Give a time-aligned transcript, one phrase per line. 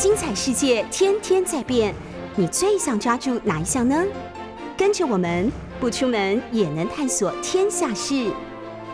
[0.00, 1.94] 精彩世界天天在变，
[2.34, 4.02] 你最想抓住哪一项呢？
[4.74, 8.32] 跟着我们不出门也能探索天下事，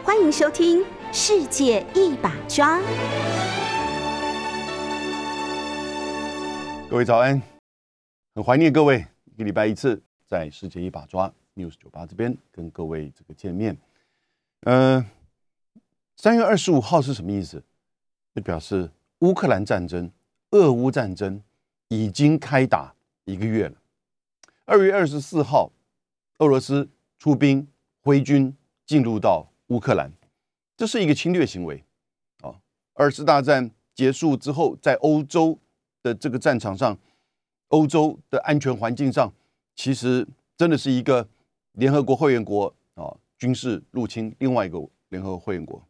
[0.03, 0.81] 欢迎收听
[1.13, 2.81] 《世界一把抓》。
[6.91, 7.41] 各位早安，
[8.35, 13.79] 很怀念各位一个礼拜一次在《世界一把抓》News 酒吧这边跟各位这个见面。
[14.63, 15.07] 嗯、
[16.17, 17.63] 三月二十五号是什么意思？
[18.35, 20.11] 就表示乌克兰战争、
[20.65, 21.43] 俄乌战争
[21.89, 23.77] 已经开打一个月了。
[24.65, 25.71] 二月二十四号，
[26.39, 26.89] 俄罗斯
[27.19, 27.69] 出兵
[28.03, 30.13] 挥军进入到乌克兰，
[30.77, 31.85] 这是一个侵略行为。
[32.43, 32.55] 啊，
[32.95, 35.59] 二次大战结束之后，在欧洲
[36.03, 36.99] 的这个战场上，
[37.69, 39.33] 欧洲的安全环境上，
[39.75, 40.27] 其实
[40.57, 41.29] 真的是一个
[41.73, 45.83] 联合国会员国啊军事入侵另外一个联合会员国。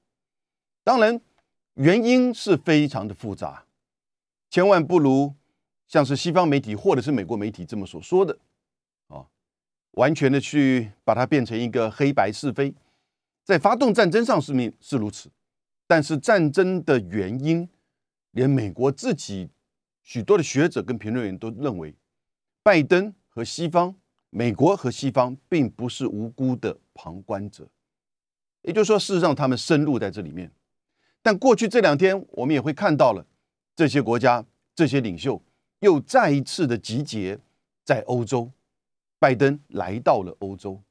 [0.84, 1.20] 当然，
[1.74, 3.65] 原因是非常的复杂，
[4.56, 5.34] 千万不如
[5.86, 8.38] 像是西方媒体或者是美国媒体这么所说的
[9.08, 9.26] 啊，
[9.90, 12.74] 完全的去把它变成一个黑白是非。
[13.44, 15.28] 在发动战争上是面是如此，
[15.86, 17.68] 但是战争的原因，
[18.30, 19.50] 连美国自己
[20.02, 21.94] 许多的学者跟评论员都认为，
[22.62, 23.94] 拜登和西方、
[24.30, 27.68] 美国和西方并不是无辜的旁观者，
[28.62, 30.50] 也就是说，事实上他们深入在这里面。
[31.20, 33.26] 但过去这两天，我们也会看到了
[33.76, 35.40] 这些国家、这些领袖
[35.80, 37.38] 又再一次的集结
[37.84, 38.50] 在欧洲，
[39.18, 40.82] 拜登来到了欧洲，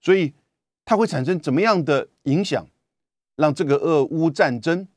[0.00, 0.32] 所以
[0.84, 2.66] 它会产生怎么样的影响？
[3.36, 4.88] 让这个俄乌战争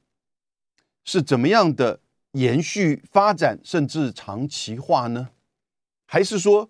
[1.03, 1.99] 是怎么样的
[2.31, 5.29] 延续发展，甚至长期化呢？
[6.05, 6.69] 还是说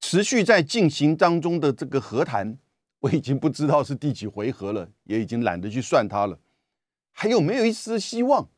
[0.00, 2.58] 持续在进行当中的这个和谈，
[3.00, 6.38] 我已经不知道是第几回合了，也已经懒得去算它了。
[7.12, 8.48] 还有没有一丝希望，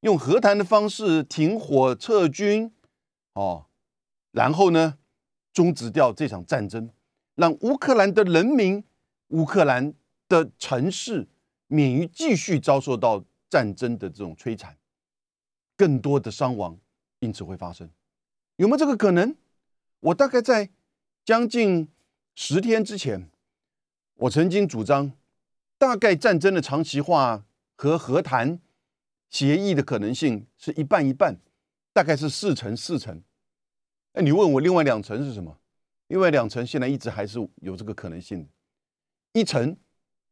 [0.00, 2.72] 用和谈的方式停火撤军，
[3.34, 3.66] 哦，
[4.32, 4.98] 然后呢，
[5.52, 6.90] 终止掉这场战争，
[7.34, 8.82] 让乌克兰的人民、
[9.28, 9.92] 乌克兰
[10.28, 11.28] 的城市
[11.66, 14.76] 免于继续遭受到战争的这种摧残，
[15.76, 16.78] 更多的伤亡
[17.18, 17.90] 因此会发生，
[18.56, 19.36] 有没有这个可能？
[20.00, 20.70] 我大概在
[21.26, 21.88] 将近
[22.34, 23.28] 十天之前，
[24.14, 25.12] 我曾经主张，
[25.76, 27.44] 大概战争的长期化
[27.76, 28.58] 和和谈
[29.30, 31.40] 协议的可能性是一半一半，
[31.92, 33.22] 大概是四成四成。
[34.12, 35.56] 哎，你问我另外两成是什么？
[36.08, 38.48] 另外两成现在一直还是有这个可能性的，
[39.32, 39.76] 一成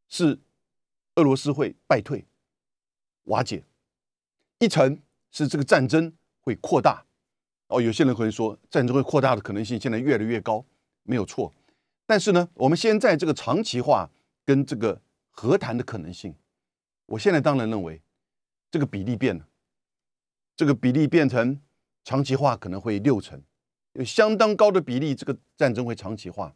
[0.09, 0.37] 是
[1.15, 2.27] 俄罗斯会败退、
[3.25, 3.63] 瓦解，
[4.59, 7.05] 一成是这个战争会扩大。
[7.69, 10.65] 哦，有些人可能说战争会扩大的可能性现在越来越高，
[11.05, 11.53] 没有错。
[12.07, 14.11] 但是呢，我们现在这个长期化
[14.45, 16.35] 跟这个和谈的可能性，
[17.07, 18.01] 我现在当然认为
[18.71, 19.47] 这个比例变了，
[20.57, 21.61] 这个比例变成
[22.05, 23.43] 长期化可能会六成，
[23.93, 26.55] 有相当高的比例，这个战争会长期化。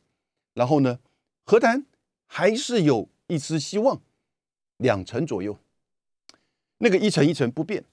[0.55, 0.99] 然后呢，
[1.45, 1.87] 和谈
[2.27, 4.03] 还是有一丝希望，
[4.77, 5.59] 两成左右，
[6.79, 7.85] 那个一成一成不变。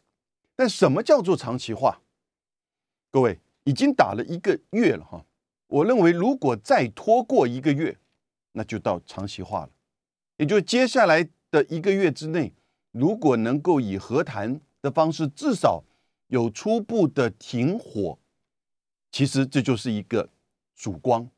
[0.56, 2.02] 但什么叫做长期化？
[3.10, 5.26] 各位已经打了一个月了哈，
[5.68, 7.98] 我认为如果再拖过一个月，
[8.52, 9.70] 那就到长期化了。
[10.36, 12.54] 也就接下来的一个月之内，
[12.92, 15.84] 如果能够以和谈的方式，至少
[16.28, 18.20] 有初步的停火，
[19.12, 20.30] 其实这就是一个
[20.76, 21.30] 曙光。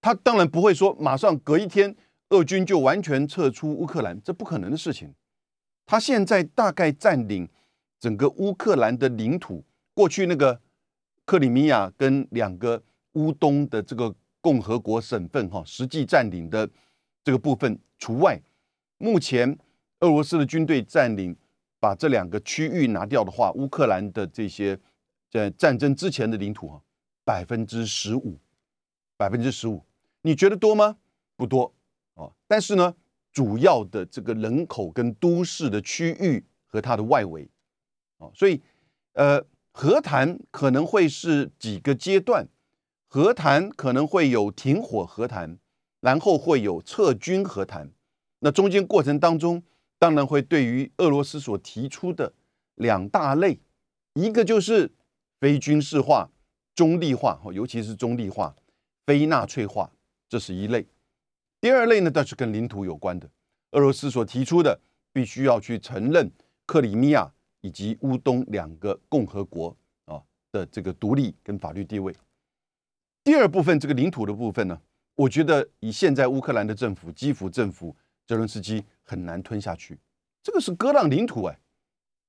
[0.00, 1.96] 他当然不会说马上隔一天
[2.30, 5.14] 俄军就完全撤出乌克兰，这不可能的事情。
[5.84, 7.48] 他现在大概占领
[7.98, 9.64] 整个乌克兰的领土，
[9.94, 10.60] 过去那个。
[11.28, 12.80] 克里米亚跟两个
[13.14, 16.70] 乌东的这个共和国省份，哈，实际占领的
[17.24, 18.40] 这个部分除外。
[18.98, 19.58] 目前
[20.00, 21.36] 俄罗斯的军队占领，
[21.80, 24.78] 把这两个区域拿掉的话，乌克兰的这些
[25.30, 26.80] 在战争之前的领土，啊，
[27.24, 28.38] 百分之十五，
[29.16, 29.82] 百分之十五，
[30.22, 30.96] 你觉得多吗？
[31.36, 31.72] 不多
[32.14, 32.32] 哦。
[32.46, 32.94] 但是呢，
[33.32, 37.48] 主要的这个人口跟都市的区域和它的外围，
[38.18, 38.60] 哦，所以
[39.12, 39.44] 呃。
[39.78, 42.48] 和谈可能会是几个阶段，
[43.08, 45.58] 和谈可能会有停火和谈，
[46.00, 47.90] 然后会有撤军和谈。
[48.38, 49.62] 那中间过程当中，
[49.98, 52.32] 当然会对于俄罗斯所提出的
[52.74, 53.60] 两大类，
[54.14, 54.92] 一个就是
[55.40, 56.30] 非军事化、
[56.74, 58.54] 中立化，尤其是中立化、
[59.06, 59.90] 非纳粹化，
[60.28, 60.86] 这是一类。
[61.60, 63.30] 第二类呢，倒是跟领土有关的，
[63.72, 64.80] 俄罗斯所提出的
[65.12, 66.30] 必须要去承认
[66.66, 67.32] 克里米亚。
[67.62, 70.22] 以及乌东两个共和国啊
[70.52, 72.14] 的这个独立跟法律地位。
[73.24, 74.80] 第二部分这个领土的部分呢，
[75.16, 79.98] 我觉得以现在乌克兰的政府基辅政府泽伦斯基很难吞下去。
[80.42, 81.58] 这个是割让领土哎，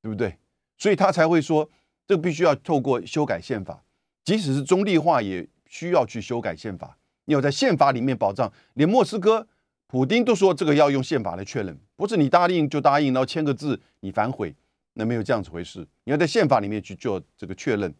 [0.02, 0.38] 对不对？
[0.78, 1.70] 所以他才会说，
[2.08, 3.84] 这个必须要透过修改宪法，
[4.24, 6.98] 即使是中立化，也需要去修改宪法。
[7.26, 9.46] 你要在宪法里面保障，连莫斯科
[9.88, 14.56] 普丁都说这个要用宪法来确认，不是你答应就答应，然后签个字你反悔，
[14.94, 15.86] 那没有这样子回事。
[16.06, 17.94] 你要在宪法里面去做这个确认。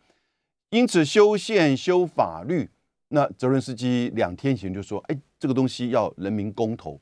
[0.70, 2.70] 因此，修宪修法律，
[3.10, 7.00] 那泽伦斯基两天前就说：“哎，这个东西要人民公投。”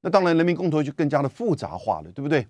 [0.00, 2.46] 那当然，人民公投就更加的复杂化了，对不对？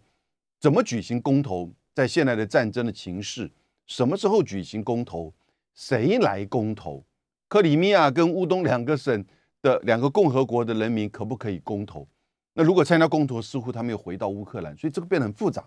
[0.61, 1.71] 怎么举行公投？
[1.95, 3.50] 在现在的战争的情势，
[3.87, 5.33] 什么时候举行公投？
[5.75, 7.05] 谁来公投？
[7.49, 9.25] 克里米亚跟乌东两个省
[9.62, 12.06] 的两个共和国的人民可不可以公投？
[12.55, 15.65] 那如果参加公投，似乎他们又回到乌克兰，所以这个变得很复杂，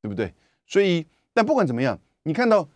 [0.00, 0.32] 对不对？
[0.66, 2.68] 所以，但不管怎么样，你看到。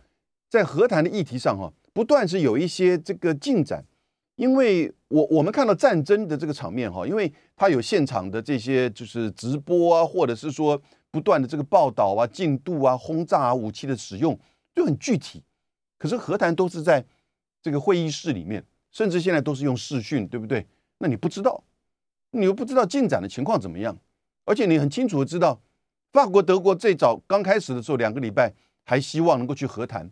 [0.49, 3.83] 在和谈的议题上，哈，不断是有一些这个进展，
[4.37, 10.81] 因为我我们看到战争的这个场面，哈，因为它有现场的这些就是直播啊，或者是说
[11.11, 14.39] 不断的这个报道啊、进度啊、轰炸啊、武器的使用，
[14.73, 15.43] 就很具体。
[15.97, 17.03] 可是和谈都是在
[17.61, 20.65] 这个会议室里面，甚至现在都是用视讯，对不对？
[20.99, 21.63] 那你不知道，
[22.31, 23.97] 你又不知道进展的情况怎么样，
[24.45, 25.59] 而且你很清楚的知道，
[26.13, 30.11] 法国、德国最早刚开始的时候两个礼拜还希望能够去和谈。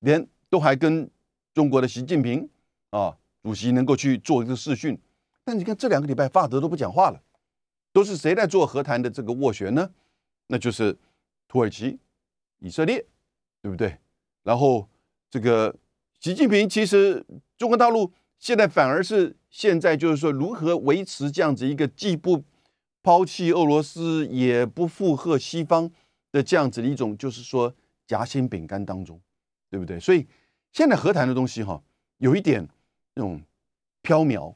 [0.00, 1.10] 连都还跟
[1.52, 2.48] 中国的习近平
[2.90, 4.98] 啊主席能够去做一个视讯，
[5.44, 7.22] 但你看这两个礼拜法德都不讲话了，
[7.92, 9.88] 都是谁在做和谈的这个斡旋呢？
[10.48, 10.98] 那就是
[11.46, 11.96] 土耳其、
[12.58, 13.06] 以色列，
[13.62, 13.98] 对不对？
[14.42, 14.88] 然后
[15.30, 15.72] 这个
[16.18, 17.24] 习近平其实
[17.56, 22.42] 中国大陆现在反而是现在就是说如何维持这样子一个既不
[23.00, 25.88] 抛弃俄罗斯也不附和西方
[26.32, 27.72] 的这样子的一种就是说
[28.08, 29.20] 夹心饼干当中。
[29.70, 30.00] 对不对？
[30.00, 30.26] 所以
[30.72, 31.80] 现在和谈的东西哈，
[32.18, 32.66] 有一点
[33.16, 33.42] 那种
[34.02, 34.54] 飘渺，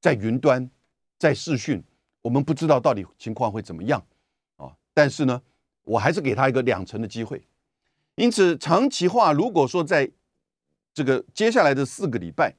[0.00, 0.68] 在云端，
[1.16, 1.82] 在视讯，
[2.20, 4.04] 我们不知道到底情况会怎么样
[4.56, 4.76] 啊。
[4.92, 5.40] 但是呢，
[5.84, 7.42] 我还是给他一个两成的机会。
[8.16, 10.10] 因此，长期化如果说在
[10.92, 12.52] 这个接下来的四个礼拜，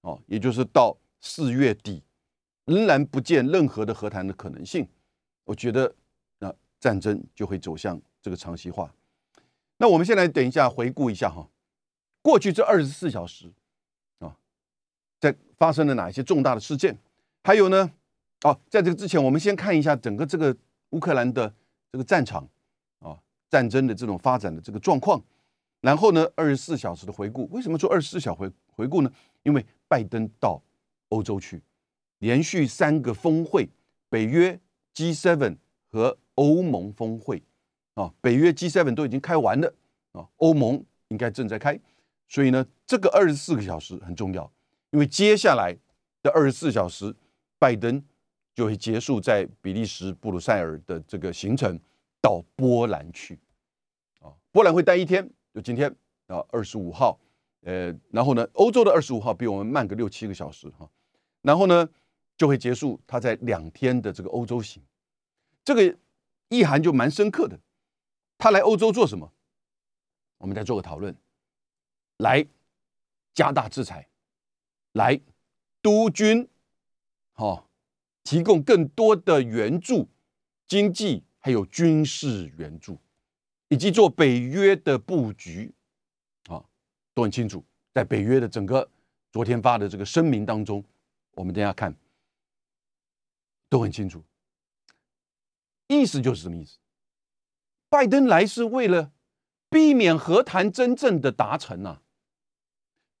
[0.00, 2.02] 哦，也就是到四月底，
[2.64, 4.88] 仍然不见任何的和谈的可能性，
[5.44, 5.94] 我觉得
[6.40, 8.92] 那战争就会走向这个长期化。
[9.76, 11.48] 那我们现在等一下回顾一下哈，
[12.20, 13.52] 过去这二十四小时，
[15.20, 16.96] 在发生了哪一些重大的事件？
[17.44, 17.90] 还有呢，
[18.42, 20.56] 哦，在这个之前，我们先看一下整个这个
[20.90, 21.52] 乌克兰的
[21.90, 22.48] 这个战场
[23.00, 23.18] 啊，
[23.48, 25.22] 战争的这种发展的这个状况。
[25.80, 27.48] 然后呢，二十四小时的回顾。
[27.50, 29.12] 为什么说二十四小回回顾呢？
[29.44, 30.60] 因为拜登到
[31.10, 31.62] 欧洲去，
[32.18, 33.68] 连续三个峰会，
[34.08, 34.58] 北约
[34.94, 35.56] G7
[35.88, 37.42] 和欧盟峰会。
[37.94, 39.74] 啊，北约 G7 都已经开完了
[40.12, 41.76] 啊，欧盟应该正在开，
[42.28, 44.48] 所以呢，这个二十四个小时很重要，
[44.90, 45.76] 因为接下来
[46.22, 47.14] 的二十四小时，
[47.58, 48.02] 拜登
[48.54, 51.78] 就会结束在比利时布鲁塞尔的这个行程，
[52.20, 53.38] 到波兰去
[54.20, 55.90] 啊，波兰会待一天，就今天
[56.26, 57.18] 啊，二十五号，
[57.62, 60.88] 呃，然后呢，欧洲的二十五号比我们慢个六七个小时哈，
[61.42, 61.88] 然后呢，
[62.36, 64.82] 就会结束他在两天的这个欧洲行，
[65.64, 65.96] 这个
[66.48, 67.60] 意涵就蛮深刻的。
[68.38, 69.32] 他来欧洲做什么？
[70.38, 71.14] 我们再做个讨论。
[72.18, 72.44] 来
[73.34, 74.07] 加大制裁，
[74.92, 75.20] 来
[75.82, 76.48] 督军，
[77.32, 77.68] 好，
[78.24, 80.08] 提供更多的援助，
[80.66, 82.98] 经济还有军事援助，
[83.68, 85.72] 以及做北约的布局，
[86.48, 86.64] 啊，
[87.14, 87.64] 都很清楚。
[87.94, 88.88] 在北约的整个
[89.32, 90.84] 昨天发的这个声明当中，
[91.32, 91.94] 我们等下看，
[93.68, 94.22] 都很清楚，
[95.86, 96.78] 意思就是什么意思？
[97.88, 99.12] 拜登来是为了
[99.70, 102.02] 避免和谈真正的达成啊，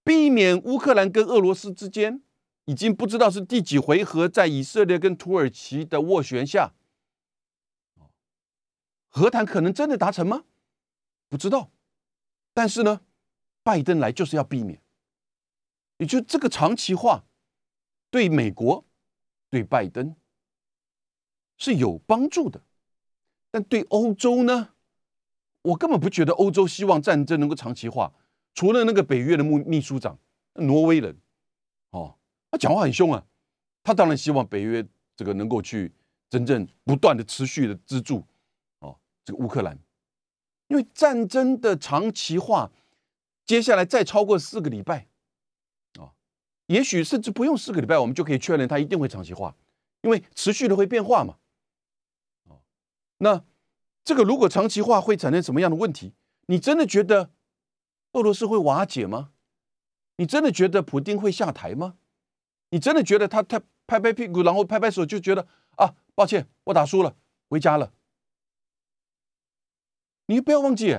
[0.08, 2.22] 避免乌克兰跟俄罗斯之间
[2.64, 6.72] 已经不知道是第几回合，在以色列跟土耳其的斡旋下，
[9.08, 10.44] 和谈可能真的达成吗？
[11.28, 11.70] 不知道。
[12.54, 13.02] 但是呢，
[13.62, 14.80] 拜登来就是要避免，
[15.98, 17.26] 也就这个长期化
[18.10, 18.86] 对美国、
[19.50, 20.16] 对拜登
[21.58, 22.62] 是有帮助的。
[23.50, 24.70] 但对欧洲呢，
[25.60, 28.14] 我根本不觉得欧洲希望战争能够长期化。
[28.54, 30.18] 除了那个北约的秘秘书长，
[30.54, 31.16] 挪威人，
[31.90, 32.16] 哦，
[32.50, 33.24] 他讲话很凶啊。
[33.82, 34.86] 他当然希望北约
[35.16, 35.92] 这个能够去
[36.28, 38.24] 真正不断的持续的资助，
[38.80, 39.78] 哦，这个乌克兰，
[40.66, 42.70] 因为战争的长期化，
[43.46, 45.06] 接下来再超过四个礼拜，
[45.98, 46.12] 啊，
[46.66, 49.54] 也许甚至不用四个礼拜，我们就可以确认它一定会长期化，
[50.02, 51.36] 因为持续的会变化嘛。
[52.48, 52.60] 哦
[53.18, 53.42] 那
[54.04, 56.12] 这个如果长期化会产生什么样的问题？
[56.46, 57.30] 你真的觉得
[58.12, 59.30] 俄罗斯会瓦解吗？
[60.16, 61.96] 你真的觉得普京会下台吗？
[62.70, 65.46] 你真的觉得他他拍拍屁股然后拍拍手就觉得
[65.76, 67.16] 啊，抱歉，我打输了，
[67.48, 67.92] 回家了？
[70.26, 70.98] 你不要忘记，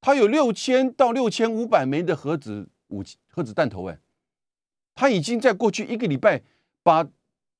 [0.00, 4.00] 他有六千到六千五百枚的核子武器、核子弹头，哎，
[4.94, 6.42] 他已经在过去一个礼拜
[6.82, 7.08] 把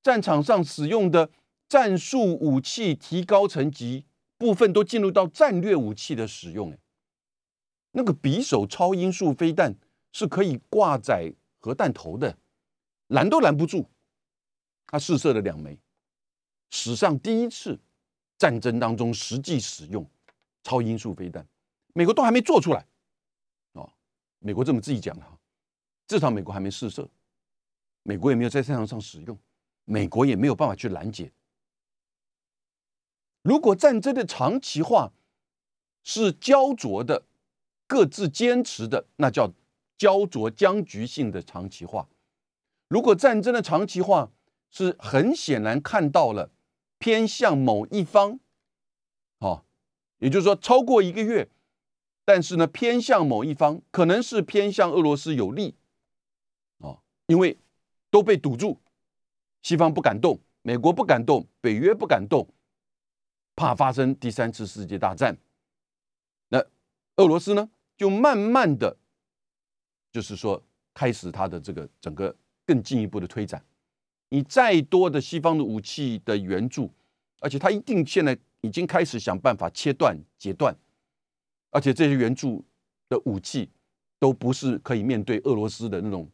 [0.03, 1.29] 战场上使用的
[1.69, 4.05] 战术武器提高层级，
[4.37, 6.79] 部分都进入到战略武器的使用，哎，
[7.91, 9.75] 那个匕首超音速飞弹
[10.11, 12.37] 是可以挂载核弹头的，
[13.07, 13.85] 拦都拦不住，
[14.87, 15.77] 它试射了两枚，
[16.69, 17.79] 史上第一次
[18.37, 20.05] 战争当中实际使用
[20.63, 21.45] 超音速飞弹。
[21.93, 22.85] 美国都还没做出来，
[23.73, 23.91] 哦，
[24.39, 25.37] 美国这么自己讲的哈，
[26.07, 27.07] 至少美国还没试射，
[28.03, 29.37] 美国也没有在战场上使用，
[29.83, 31.31] 美国也没有办法去拦截。
[33.41, 35.11] 如果战争的长期化
[36.03, 37.23] 是焦灼的、
[37.91, 39.51] 各自坚持的，那叫
[39.97, 42.07] 焦灼僵局性的长期化；
[42.87, 44.31] 如果战争的长期化
[44.69, 46.51] 是很显然看到了
[46.99, 48.39] 偏向某一方，
[49.39, 49.65] 哦，
[50.19, 51.49] 也就是说超过一个月。
[52.23, 55.75] 但是呢，偏向某一方，可能是偏向俄罗斯有利，
[56.77, 57.57] 哦，因为
[58.09, 58.79] 都被堵住，
[59.61, 62.47] 西方不敢动，美国不敢动，北约不敢动，
[63.53, 65.37] 怕发生第三次世界大战。
[66.47, 66.59] 那
[67.17, 67.69] 俄罗斯呢，
[68.01, 68.97] 就慢慢的，
[70.11, 70.59] 就是说
[70.91, 73.63] 开始它的这个整个更进一步的推展。
[74.29, 76.91] 你再多的西方的武器的援助，
[77.41, 80.75] 而且他一定现在已经开始想办法切断、截断。
[81.69, 82.65] 而且这些援助
[83.07, 83.69] 的武器
[84.17, 86.27] 都不是可以面对俄罗斯的那种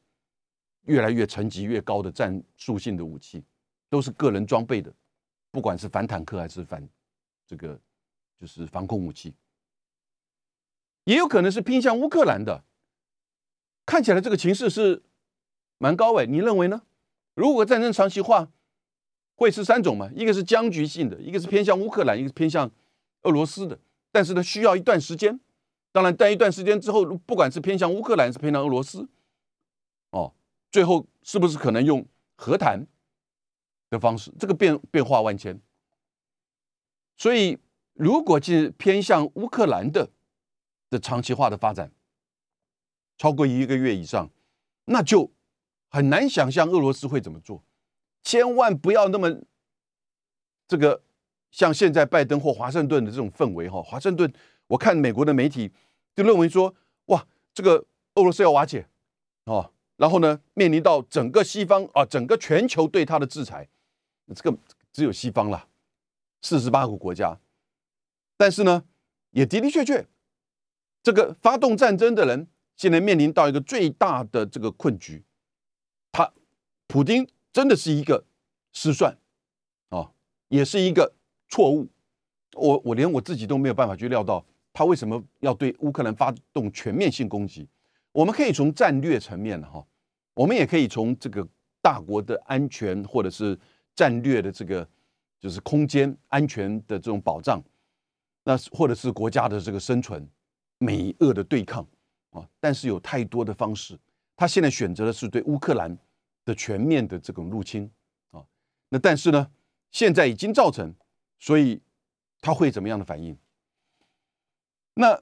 [0.83, 3.43] 越来越层级越高的战术性的武器，
[3.89, 4.89] 都是个人装备的，
[5.51, 6.87] 不管是反坦克还是反
[7.45, 7.77] 这个
[8.39, 9.33] 就是防空武器，
[11.07, 12.65] 也有可能是偏向乌克兰的。
[13.85, 15.03] 看起来这个情势是
[15.77, 16.81] 蛮高诶，你认为呢？
[17.33, 18.49] 如果战争长期化，
[19.35, 20.11] 会是三种嘛？
[20.13, 22.69] 一个是僵局性的，一个是偏向乌克兰，一个是偏向
[23.21, 23.79] 俄罗斯的。
[24.11, 25.39] 但是呢，需要一段时间。
[25.93, 29.07] 当然，待一段时间之后，不管是偏向乌克兰，是偏向俄罗斯，
[30.09, 30.33] 哦，
[30.69, 32.85] 最后是不是可能用和谈
[33.89, 34.29] 的方式？
[34.37, 35.57] 这个变变化万千。
[37.15, 37.57] 所以，
[37.93, 40.09] 如果是偏向乌克兰的
[40.89, 41.91] 的长期化的发展，
[43.17, 44.29] 超过一个月以上，
[44.85, 45.31] 那就
[45.89, 47.63] 很难想象俄罗斯会怎么做。
[48.23, 49.41] 千万不要那么
[50.67, 51.03] 这个。
[51.49, 54.31] 像现在拜登或华盛顿的这种氛围哈，华盛顿
[54.67, 55.71] 我看美国的媒体
[56.13, 56.75] 就认为说，
[57.05, 57.83] 哇，这个
[58.15, 58.85] 俄罗斯要瓦解
[59.45, 63.67] 哦，然后呢，面临到整个西方啊，整个全球对他的制裁，
[64.35, 64.55] 这个
[64.91, 65.69] 只有西方了，
[66.41, 67.39] 四十八个国家，
[68.35, 68.83] 但是呢，
[69.31, 70.05] 也的的确确，
[71.07, 72.45] 这个发动战争的人
[72.75, 75.23] 现在面临到一个最大的这个困局，
[76.11, 76.29] 他
[76.85, 78.25] 普京真的是一个
[78.73, 79.17] 失算
[79.87, 80.11] 啊，
[80.49, 81.13] 也是一个。
[81.47, 81.87] 错误，
[82.55, 87.65] 我我连我自己都没有办法去料到他为什么要对乌克兰发动全面性攻击。
[88.11, 89.81] 我们可以从战略层面哈，
[90.33, 91.47] 我们也可以从这个
[91.81, 93.57] 大国的安全或者是
[93.95, 94.85] 战略的这个
[95.39, 97.63] 就是空间安全的这种保障，
[98.43, 100.27] 那或者是国家的这个生存
[100.77, 101.85] 美俄的对抗
[102.31, 102.47] 啊。
[102.59, 103.97] 但是有太多的方式，
[104.35, 105.97] 他现在选择的是对乌克兰
[106.45, 107.91] 的全面的这种入侵
[108.31, 108.45] 啊。
[108.89, 109.51] 那但是呢，
[109.91, 110.93] 现在已经造成。
[111.39, 111.79] 所以
[112.41, 113.37] 他会怎么样的反应？
[114.95, 115.21] 那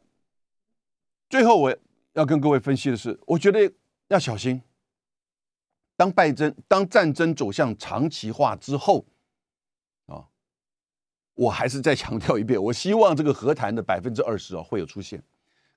[1.28, 1.78] 最后我
[2.14, 3.70] 要跟各位分析的是，我觉得
[4.08, 4.62] 要小心。
[5.98, 9.06] 当拜登当战争走向长期化之后，
[10.06, 10.24] 啊，
[11.34, 15.22] 我还是再强调一遍，我希望这个和谈的百分之二十啊会有出现。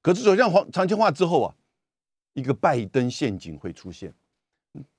[0.03, 1.55] 可是走向黄长期化之后啊，
[2.35, 4.15] 一个拜登陷阱会出现。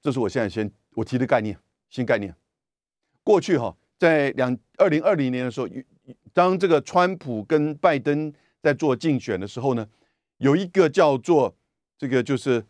[0.02, 1.58] 这是我现在先我提的概念，
[1.90, 2.36] 新概念。
[3.24, 3.76] 过去哈。
[4.00, 5.68] 在两二零二零年的时候，
[6.32, 9.86] 当这个川普跟拜登在做竞选的时候呢，
[10.38, 11.54] 有一个叫做
[11.98, 12.66] 这个就是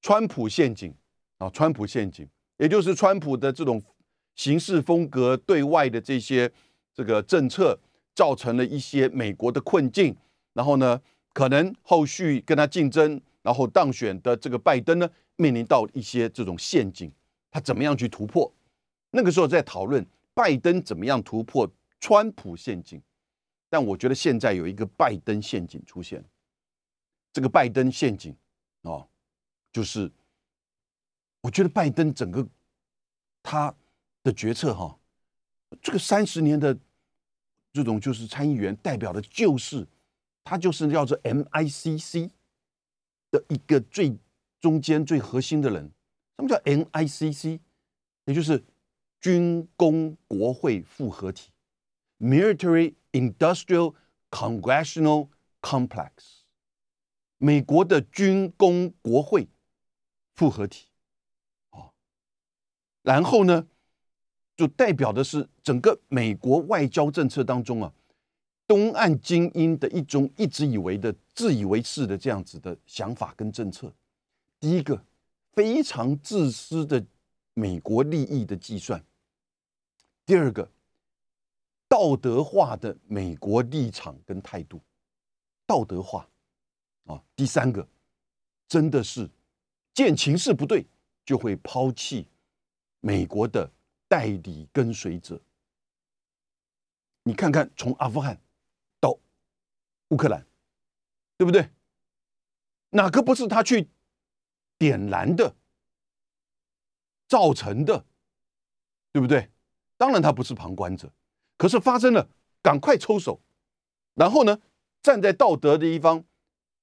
[0.00, 0.94] 川普陷阱
[1.36, 3.82] 啊，川普陷阱，也就是川普的这种
[4.36, 6.50] 行事风格、对外的这些
[6.94, 7.78] 这个政策，
[8.14, 10.16] 造成了一些美国的困境。
[10.54, 10.98] 然后呢，
[11.34, 17.12] 可能后续跟他竞争，然后当选的这个拜登呢，面临到一些这种陷阱，
[17.50, 18.50] 他怎么样去突破？
[19.10, 20.02] 那个时候在讨论。
[20.36, 23.00] 拜登怎么样突破川普陷阱？
[23.70, 26.24] 但我觉得现在有一个拜登陷阱出现。
[27.32, 28.34] 这个拜登陷阱
[28.82, 29.06] 哦，
[29.72, 30.10] 就是
[31.40, 32.44] 我觉得拜登整个
[33.44, 33.72] 他
[34.24, 34.98] 的决策哈，
[35.80, 36.76] 这个三十年的
[37.72, 39.86] 这种就是参议员代表的，就是
[40.44, 42.30] 他就是叫做 M I C C
[43.30, 44.16] 的一个最
[44.60, 45.90] 中间最核心的人。
[46.36, 47.60] 什么叫 M I C C？
[48.26, 48.62] 也就是
[49.20, 51.50] 军工国会复合体
[52.18, 53.94] ，Military Industrial
[54.30, 55.28] Congressional
[55.60, 56.10] Complex，
[57.38, 59.48] 美国的军工国会
[60.34, 60.88] 复合体，
[61.70, 61.92] 哦，
[63.02, 63.66] 然后呢，
[64.56, 67.92] 就代表的是整个美国外交政策当中啊，
[68.66, 73.92] 东岸精英的一种一直以为的自以为是的这样子的想法跟政策。
[74.58, 75.04] 第一个
[75.52, 77.04] 非常自私的
[77.52, 79.04] 美国利益的计算，
[80.24, 80.70] 第二个
[81.88, 84.80] 道德化的美国立场跟态度，
[85.66, 86.28] 道德化。
[87.04, 87.86] 啊，第三个，
[88.66, 89.28] 真的是
[89.92, 90.86] 见情势不对
[91.22, 92.26] 就会抛弃
[93.00, 93.70] 美国的
[94.08, 95.38] 代理跟随者。
[97.24, 98.40] 你看看，从阿富汗
[100.08, 100.46] 乌克兰，
[101.36, 101.70] 对不对？
[102.90, 103.88] 哪个不是他去
[104.78, 105.54] 点燃的、
[107.28, 108.04] 造成的，
[109.12, 109.50] 对不对？
[109.96, 111.12] 当然他不是旁观者，
[111.56, 112.28] 可是发生了，
[112.62, 113.40] 赶快抽手，
[114.14, 114.60] 然后呢，
[115.02, 116.24] 站在道德的一方。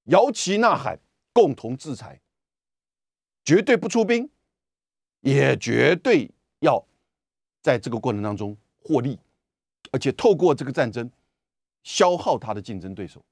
[0.06, 0.98] 摇旗呐喊，
[1.32, 2.20] 共同制裁，
[3.44, 4.28] 绝对不出兵，
[5.20, 6.84] 也绝对要
[7.62, 9.16] 在这个过程当中获利，
[9.92, 11.08] 而且透过这个战争
[11.82, 13.24] 消耗他的竞争对手，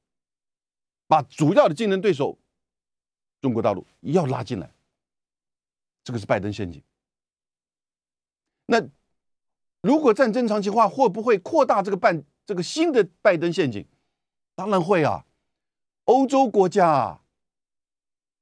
[1.06, 2.38] 把主要的竞争对手
[3.40, 4.72] 中国大陆要拉进来，
[6.04, 6.82] 这个是拜登陷阱。
[8.66, 8.80] 那
[9.82, 13.84] 如果战争长期化，会不会扩大这个半这个新的拜登陷阱？
[14.54, 15.24] 当然会啊。
[16.04, 17.22] 欧洲国家啊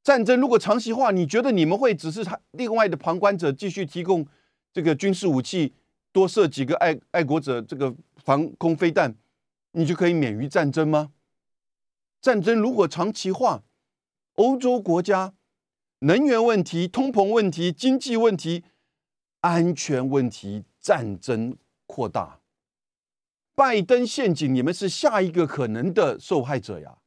[0.03, 4.27] 战争如果长期化，你觉得你们会只是他另外的旁观者，继续提供
[4.73, 5.75] 这个军事武器，
[6.11, 9.15] 多设几个爱爱国者这个防空飞弹，
[9.73, 11.13] 你就可以免于战争吗？
[12.21, 13.63] 战争如果长期化，
[14.35, 15.35] 欧洲国家
[16.01, 18.65] 能源问题、通膨问题、经济问题、
[19.41, 21.57] 安全问题，战争
[21.87, 22.41] 扩大，
[23.55, 26.99] 拜登陷阱，你们是下一个可能的受害者呀。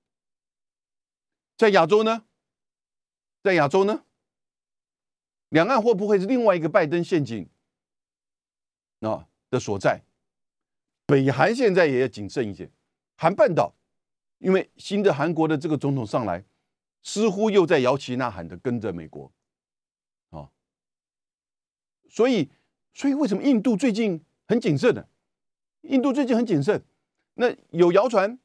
[1.57, 2.25] 在亚洲呢，
[3.43, 4.05] 在亚洲呢，
[5.49, 7.49] 两岸会不会是另外一个拜登陷阱
[9.01, 10.03] 啊的所在？
[11.11, 12.71] 北韩现在也要谨慎一些，
[13.17, 13.75] 韩半岛，
[14.37, 16.45] 因为新的韩国的这个总统上来，
[17.03, 19.29] 似乎又在摇旗呐喊的跟着美国
[20.29, 20.47] 啊，
[22.09, 22.49] 所以，
[22.93, 25.05] 所以为什么印度最近很谨慎呢？
[25.81, 26.81] 印度最近很谨慎，
[27.33, 28.39] 那有谣传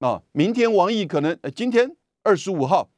[0.00, 1.96] 啊，明天王毅可能呃今天。
[2.26, 2.90] 二十五号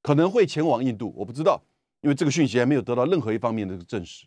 [0.00, 1.62] 可能会前往印度，我不知道，
[2.00, 4.26] 因为这个讯息还没有得到任何一方面的证实。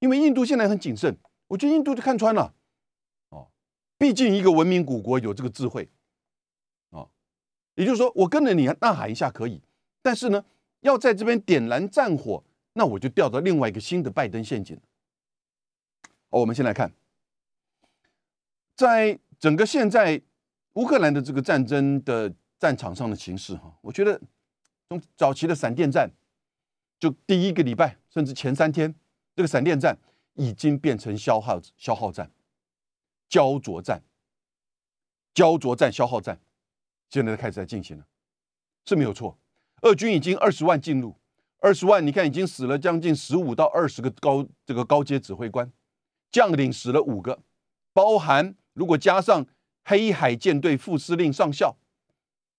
[0.00, 2.54] 因为印度现在很谨慎，我觉得印度就看穿了，
[3.98, 5.88] 毕竟一个文明古国有这个智慧，
[6.90, 7.06] 啊，
[7.74, 9.60] 也就是说，我跟着你呐喊一下可以，
[10.00, 10.44] 但是呢，
[10.80, 14.80] 要在这边点燃战火，那我就掉到另外一个新的拜登陷阱。
[16.30, 16.92] 我们先来看，
[18.76, 20.22] 在整个现在
[20.74, 22.32] 乌克兰的这个战争的。
[22.60, 24.20] 战场上的情势哈，我觉得
[24.88, 26.10] 从早期的闪电战，
[26.98, 28.92] 就第一个礼拜甚至前三天，
[29.36, 29.96] 这个闪电战
[30.34, 32.28] 已经变成消耗消耗战、
[33.28, 34.02] 焦灼战、
[35.34, 36.40] 焦灼战、消耗战，
[37.10, 38.06] 现在开始在进行了，
[38.86, 39.38] 是没有错。
[39.82, 41.14] 俄军已经二十万进入，
[41.58, 45.70] 二十万，你看已经死了将近十五到二十个高这个高阶指挥官，
[46.30, 47.40] 将领死了五个，
[47.92, 49.46] 包含如果加上
[49.84, 51.76] 黑海舰队副司令上校。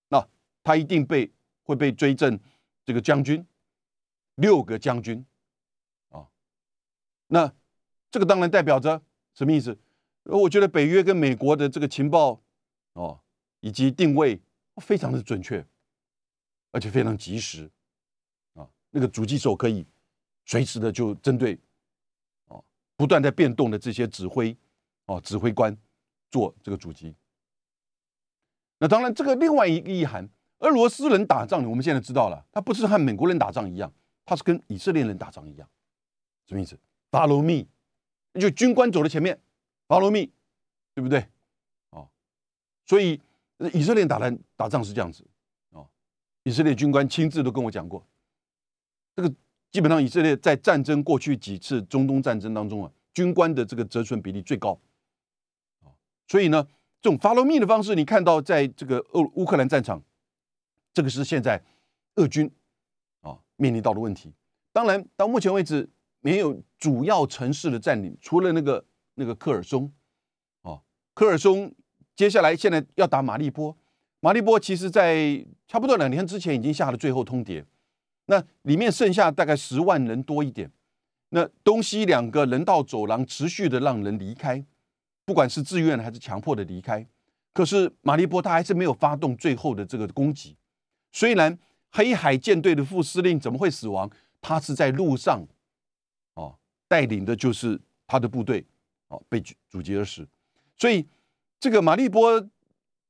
[0.09, 0.27] 那
[0.63, 1.31] 他一定被
[1.63, 2.39] 会被追赠
[2.85, 3.45] 这个将军，
[4.35, 5.25] 六个将军
[6.09, 6.27] 啊，
[7.27, 7.53] 那
[8.09, 9.01] 这个当然代表着
[9.33, 9.77] 什么意思？
[10.29, 12.39] 我觉得北约跟美国的这个情报
[12.93, 13.19] 哦
[13.59, 14.39] 以及定位
[14.77, 15.65] 非常的准确，
[16.71, 17.69] 而且非常及时
[18.53, 19.85] 啊，那个狙击手可以
[20.45, 21.57] 随时的就针对
[22.47, 22.63] 哦
[22.95, 24.55] 不断在变动的这些指挥
[25.05, 25.75] 哦指挥官
[26.29, 27.15] 做这个狙击。
[28.77, 30.29] 那当然，这个另外一个意涵。
[30.59, 33.89] 俄罗斯人打仗，我们现在知道了，他不是和美国人打仗一样，
[34.25, 35.65] 他是跟以色列人打仗一样，
[36.47, 36.77] 什么意思
[37.11, 37.65] ？Follow me，
[38.37, 39.39] 就军官走在前面
[39.89, 40.31] ，Follow me，
[40.95, 41.27] 对不对？
[41.89, 42.07] 哦，
[42.85, 43.19] 所以
[43.73, 45.25] 以色列打来打仗是这样子，
[45.71, 45.85] 哦，
[46.43, 48.07] 以色列军官亲自都跟我讲过，
[49.17, 49.29] 这个
[49.69, 54.79] 基本上以色列在战争过去几次中东战争当中啊，军官的这个折损比例最高，
[56.29, 56.65] 所以呢，
[57.01, 60.01] 这种 Follow me 的方式，你看到在这个俄乌克兰战场。
[60.91, 61.63] 这个是现在
[62.15, 62.51] 俄军
[63.21, 64.33] 啊面临到的问题。
[64.73, 65.87] 当然，到目前为止
[66.19, 68.83] 没有主要城市的占领，除了那个
[69.19, 69.91] 那个科尔松
[70.61, 70.81] 哦，
[71.13, 71.75] 科尔松
[72.15, 73.77] 接下来现在要打马利波。
[74.21, 77.63] 马利波其实在差不多两天之前已经下了最后通牒，
[78.25, 80.71] 那里面剩下大概十万人多一点。
[81.29, 84.63] 那东西两个人道走廊持续的让人离开，
[85.25, 87.05] 不管是自愿还是强迫的离开。
[87.53, 90.55] 可是马利波他还是没有发动最后的这个攻击。
[91.11, 91.57] 虽然
[91.91, 94.09] 黑海舰队的副司令怎么会死亡？
[94.41, 95.45] 他是在路上，
[96.35, 98.65] 哦，带领的就是他的部队，
[99.09, 100.27] 哦，被阻击而死。
[100.77, 101.05] 所以
[101.59, 102.49] 这个马利波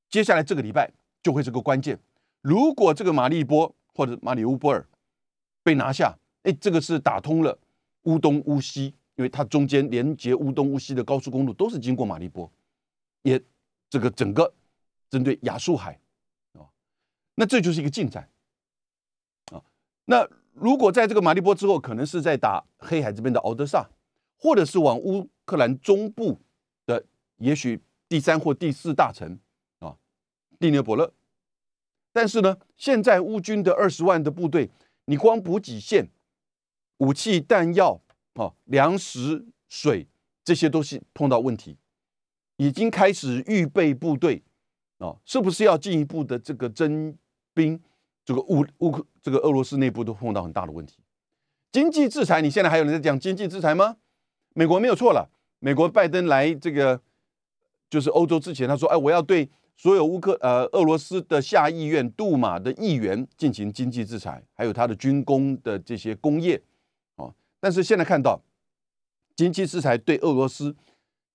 [0.09, 1.97] 接下来这个礼拜就会是个关键。
[2.41, 4.85] 如果这个马利波或者马里乌波尔
[5.61, 7.57] 被拿下，哎，这个是打通了
[8.03, 12.49] 乌东乌西，因为它中间连接乌东乌西的高速公路都是经过马利波，
[13.21, 13.39] 也
[13.89, 14.51] 这个整个
[15.09, 15.99] 针对亚速海
[16.53, 16.63] 啊。
[17.35, 18.27] 那这就是一个进展
[19.51, 19.61] 啊！
[20.05, 23.89] 那如果在这个马利波之后，可能是在打黑海这边的敖德萨，
[24.39, 26.39] 或者是往乌克兰中部
[26.85, 27.05] 的，
[27.37, 29.37] 也许第三或第四大城
[29.79, 29.97] 啊，
[30.59, 31.13] 第聂伯勒。
[32.11, 34.71] 但是呢，现在乌军的二十万的部队，
[35.05, 36.09] 你光补给线、
[36.97, 38.01] 武器弹药
[38.33, 40.07] 啊、粮食、水，
[40.43, 41.77] 这些都是碰到问题，
[42.57, 44.43] 已经开始预备部队
[44.97, 47.15] 啊，是不是要进一步的这个征？
[47.51, 47.81] 兵，
[48.23, 50.99] 这个乌乌克这个俄罗斯内部都碰到很大的问题。
[51.73, 53.97] 经济制裁，你现在还有人在讲经济制裁吗？
[54.59, 55.29] 美国没有错了。
[55.59, 56.99] 美国拜登来这个
[57.89, 66.61] 就是欧洲之前，他说：“哎，我要对所有乌克呃俄罗斯的下议院杜马的议员进行经济制裁，还有他的军工的这些工业。”
[67.15, 68.37] 哦，但是现在看到
[69.33, 70.75] 经济制裁对俄罗斯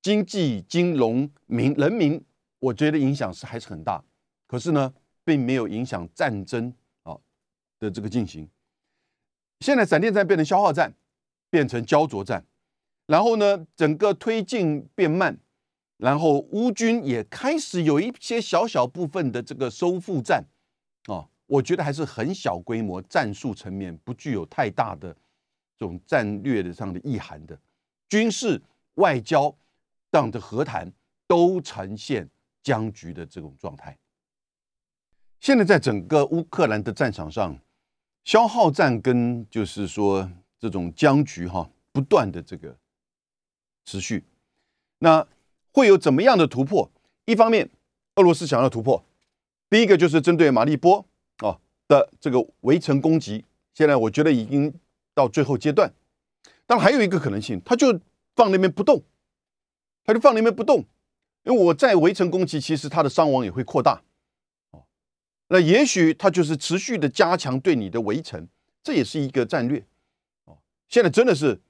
[0.03, 2.23] 经济、金融、民人民，
[2.59, 4.05] 我觉得影响是还是很大。
[4.47, 4.93] 可是呢？
[5.27, 6.71] 并没有影响战争
[7.03, 7.17] 啊
[7.79, 8.47] 的这个进行。
[9.61, 10.93] 现在闪电战变成消耗战，
[11.49, 12.45] 变成焦灼战，
[13.07, 15.39] 然后呢，整个推进变慢，
[15.99, 20.45] 然后乌军也开始有一些小小部分的这个收复战
[21.07, 25.13] 啊，我觉得还是很小规模，战术层面不具有太大的
[25.79, 27.59] 这种战略的上的意涵的，
[28.09, 28.63] 军事、
[28.95, 29.55] 外交
[30.11, 30.91] 这样的和谈
[31.27, 32.29] 都呈现
[32.63, 33.97] 僵局的这种状态。
[35.41, 37.59] 现在在整个乌克兰的战场上，
[38.25, 42.75] 消耗战跟就是说这种僵局哈，不断的这个
[43.85, 44.25] 持续。
[44.99, 45.27] 那
[45.73, 46.91] 会有怎么样的突破？
[47.25, 47.71] 一方面，
[48.17, 49.05] 俄罗斯想要突破，
[49.69, 51.07] 第一个就是针对马利波
[51.39, 53.45] 啊的这个围城攻击。
[53.73, 54.73] 现在我觉得已经
[55.15, 55.93] 到最后阶段。
[56.67, 58.01] 当然还有一个可能性，他就
[58.37, 59.03] 放那边不动，
[60.05, 60.85] 他就放那边不动，
[61.43, 64.03] 因为我在围城攻击，其实他的伤亡也会扩大。
[64.71, 64.85] 哦
[65.49, 68.49] 那也许他就是持续的加强对你的围城，
[68.83, 69.85] 这也是一个战略
[70.47, 70.57] 哦。
[70.89, 71.61] 现在真的是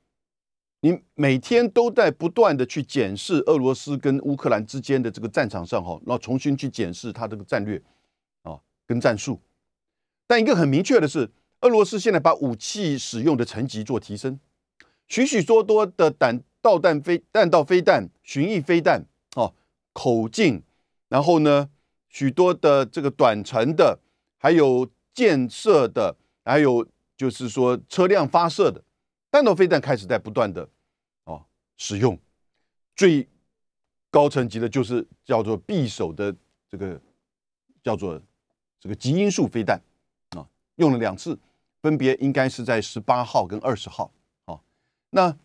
[0.85, 7.81] 你每天都在不断的去检视俄罗斯跟乌克兰之间的这个战场上哈，然后重新去检视他这个战略
[8.43, 9.41] 啊跟战术。
[10.27, 11.31] 但一个很明确的是，
[11.63, 14.39] 俄罗斯现在把武器使用的层级做提升，
[15.09, 19.55] 许许多多的弹导弹飞弹道飞弹、巡弋飞弹哦，
[19.95, 20.63] 口径，
[21.09, 21.71] 然后呢？
[22.11, 23.99] 许多的这个短程的，
[24.39, 28.85] 还有建设的，还有就是说车辆发射的
[29.33, 30.69] 弹道飞弹开始在不断的
[31.77, 32.19] 使用，
[32.97, 33.29] 最
[34.11, 36.35] 高层级的就是叫做匕首的
[36.69, 37.01] 这个
[37.83, 38.21] 叫做
[38.81, 39.81] 这个极音速飞弹
[40.31, 41.39] 啊，用了两次，
[41.83, 44.13] 分别应该是在十八号跟二十号
[44.45, 44.61] 啊，
[45.11, 45.37] 那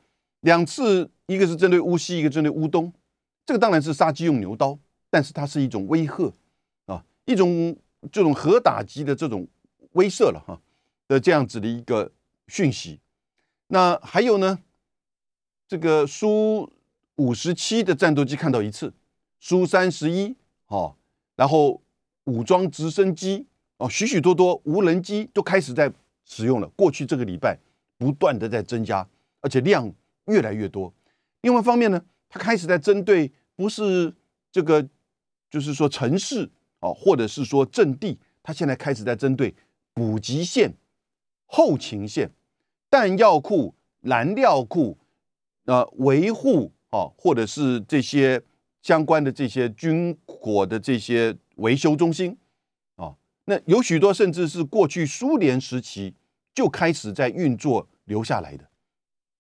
[0.42, 2.94] 两次一个是针对乌西，一个针对乌东，
[3.46, 4.78] 这个当然是杀鸡用牛刀，
[5.10, 6.34] 但是它是一种威吓
[6.86, 7.04] 啊。
[7.26, 7.78] 一种
[8.12, 9.48] 这种核打击的这种
[9.92, 10.60] 威慑了哈
[11.08, 12.12] 的这样子的一个
[12.48, 13.00] 讯息，
[13.68, 14.60] 那还有呢，
[15.70, 16.68] 这个苏
[17.18, 18.92] 五十七的战斗机看到一次，
[19.40, 20.96] 苏三十一哦，
[21.36, 21.80] 然后
[22.24, 23.46] 武装直升机
[23.78, 25.94] 哦，许许多多无人机都开始在
[26.26, 26.68] 使用了。
[26.70, 27.56] 过去这个礼拜
[28.00, 29.08] 不断的在增加，
[29.42, 29.94] 而且量
[30.26, 30.92] 越来越多。
[31.42, 34.12] 另外一方面呢，它开始在针对不是
[34.52, 34.90] 这个，
[35.52, 36.50] 就是说城市。
[36.82, 39.54] 哦，或者是说阵地，他现在开始在针对
[39.94, 40.74] 补给线、
[41.46, 42.32] 后勤线、
[42.90, 44.98] 弹药库、燃料库，
[45.70, 48.42] 呃，维护啊，或者是这些
[48.82, 52.36] 相关的这些军火的这些维修中心
[52.96, 56.16] 啊，那有许多甚至是过去苏联时期
[56.54, 58.64] 就开始在运作留下来的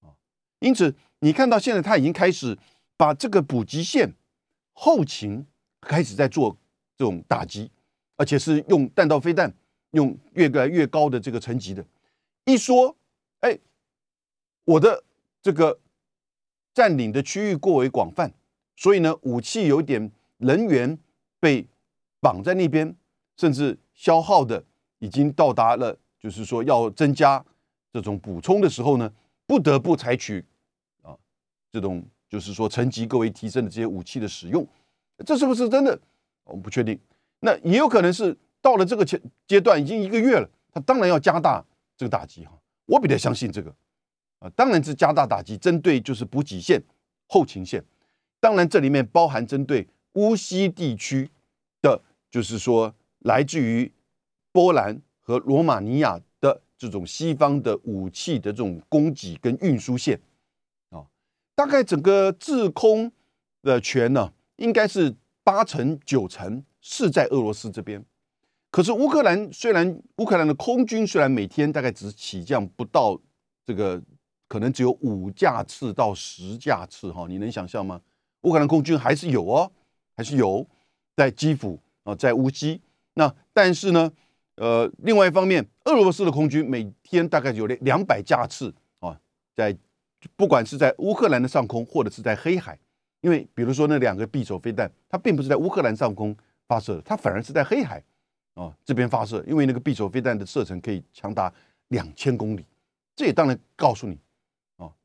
[0.01, 0.13] 啊，
[0.59, 2.57] 因此你看到现在他已经开始
[2.95, 4.13] 把这个补给线、
[4.73, 5.47] 后勤
[5.81, 6.57] 开始在做。
[6.99, 7.71] 这种打击，
[8.17, 9.55] 而且是用弹道飞弹，
[9.91, 11.81] 用越来越高的这个层级的。
[12.43, 12.93] 一说，
[13.39, 13.57] 哎，
[14.65, 15.01] 我的
[15.41, 15.79] 这个
[16.79, 18.31] 占领的区域过为广泛，
[18.77, 20.97] 所以呢，武器有点人员
[21.37, 21.67] 被
[22.21, 22.95] 绑在那边，
[23.35, 24.63] 甚至消耗的
[24.99, 27.45] 已经到达了，就是说要增加
[27.91, 29.11] 这种补充的时候呢，
[29.45, 30.45] 不得不采取
[31.01, 31.13] 啊
[31.69, 34.65] 这种就是说层级更为提升的这些武器的使用，
[35.25, 35.99] 这是不是真的？
[36.45, 36.97] 我们不确定，
[37.41, 41.61] 那也有可能是到了这个阶阶段已经一个月了，他当然要加大
[41.97, 42.53] 这个打击哈。
[42.85, 43.75] 我比较相信这个
[44.39, 46.81] 啊，当然是加大打击，针对就是补给线、
[47.27, 47.83] 后勤线。
[48.39, 51.29] 当然这里面包含针对乌西地区
[51.81, 53.91] 的，就是说来自于
[54.51, 60.19] 波兰和罗马尼亚的这种西方的武器的这种供给跟运输线
[60.89, 61.05] 啊，
[61.53, 63.11] 大概整个制空
[63.61, 68.03] 的权呢，应该是八成九成是在俄罗斯这边。
[68.71, 73.19] 可是乌克兰虽然乌克兰的空军虽然每天大概只起降不到
[73.65, 74.01] 这个，
[74.49, 78.01] 可能只有五架次到十架次哈，你能想象吗？
[78.41, 79.71] 乌克兰空军还是有哦，
[80.17, 80.67] 还是有
[81.15, 82.81] 在基辅啊，在乌基。
[83.13, 84.11] 那但是呢，
[84.55, 89.17] 呃，另外一方面，俄罗斯的空军每天大概有两两百架次啊，
[89.55, 89.77] 在
[90.35, 92.77] 不管是在乌克兰的上空或者是在黑海，
[93.21, 96.35] 因为比如说那两个匕首飞弹，它并不是在乌克兰上空
[96.67, 98.03] 发射的，它反而是在黑海。
[98.55, 101.53] 啊，这边发射，因为那个匕首飞弹的射程可以长达
[101.89, 102.65] 两千公里，
[103.15, 104.19] 这也当然告诉你，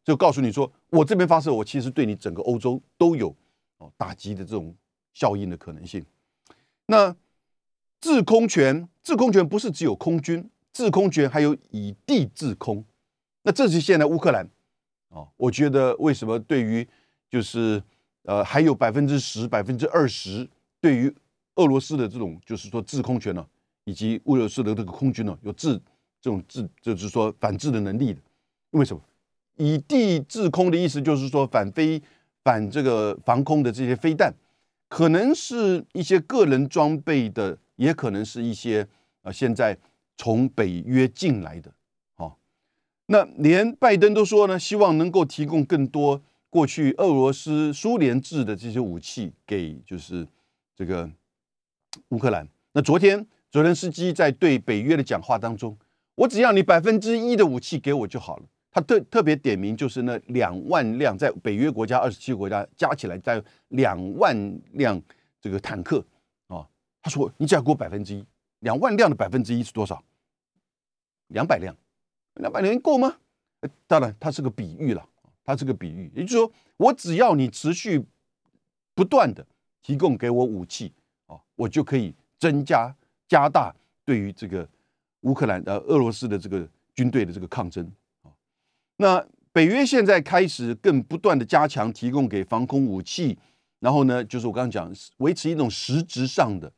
[0.04, 3.34] 就告诉你说，我这边发射，我其实对你整个欧洲都有
[3.78, 4.74] 哦打击的这种
[5.14, 6.04] 效应的可能性。
[6.86, 7.16] 那
[8.00, 12.84] 制空权，制空权不是只有空军，制空权还有以地制空。
[13.42, 14.48] 那这是现在乌克兰，
[15.08, 16.86] 啊，我觉得为什么对于
[17.28, 17.82] 就是
[18.22, 20.48] 呃还有百分之十、百分之二十
[20.80, 21.14] 对于。
[21.56, 23.46] 俄罗斯的这种就是说制空权呢，
[23.84, 25.80] 以及俄罗斯的这个空军呢，有制
[26.20, 28.20] 这种制，就是说反制的能力的。
[28.70, 29.00] 为什么
[29.56, 32.02] 以地制空的意思就是说反飞、
[32.42, 34.32] 反这个防空的这些飞弹，
[34.88, 38.86] 可能是一些个人装备的，也可能是一些
[39.22, 39.76] 啊现在
[40.16, 41.72] 从北约进来的。
[42.16, 42.36] 哦，
[43.06, 50.26] 那连拜登都说呢，希望能够提供更多过去俄罗斯、苏联制的这些武器给就是
[50.76, 51.10] 这个。
[52.08, 55.78] 乌克兰，那昨天泽连斯基在对北约的讲话当中，
[56.16, 58.42] 我只要你百分之一的武器给我就好了。
[58.74, 64.36] 他特特别点名，就是那两万辆在北约国家二十七个国家加起来在两万
[64.72, 65.00] 辆
[65.40, 66.04] 这个坦克
[66.48, 66.68] 啊。
[67.00, 68.26] 他说：“你只要给我百分之一，
[68.58, 70.02] 两万辆的百分之一是多少？
[71.28, 71.72] 两百辆，
[72.34, 73.16] 两百辆够吗？
[73.86, 75.08] 当然，它是个比喻了，
[75.44, 78.04] 它是个比喻，也就是说，我只要你持续
[78.92, 79.46] 不断的
[79.82, 80.92] 提供给我武器
[81.26, 82.92] 啊。”我就可以增加
[83.28, 83.72] 加大
[84.04, 84.68] 对于这个
[85.20, 87.88] 乌克兰呃俄罗斯的这个军队的这个抗争。
[88.96, 93.38] 那北约现在开始更不断的加强提供给防空武器，
[93.80, 96.72] 然后呢，就是我刚刚讲维持一种实质上的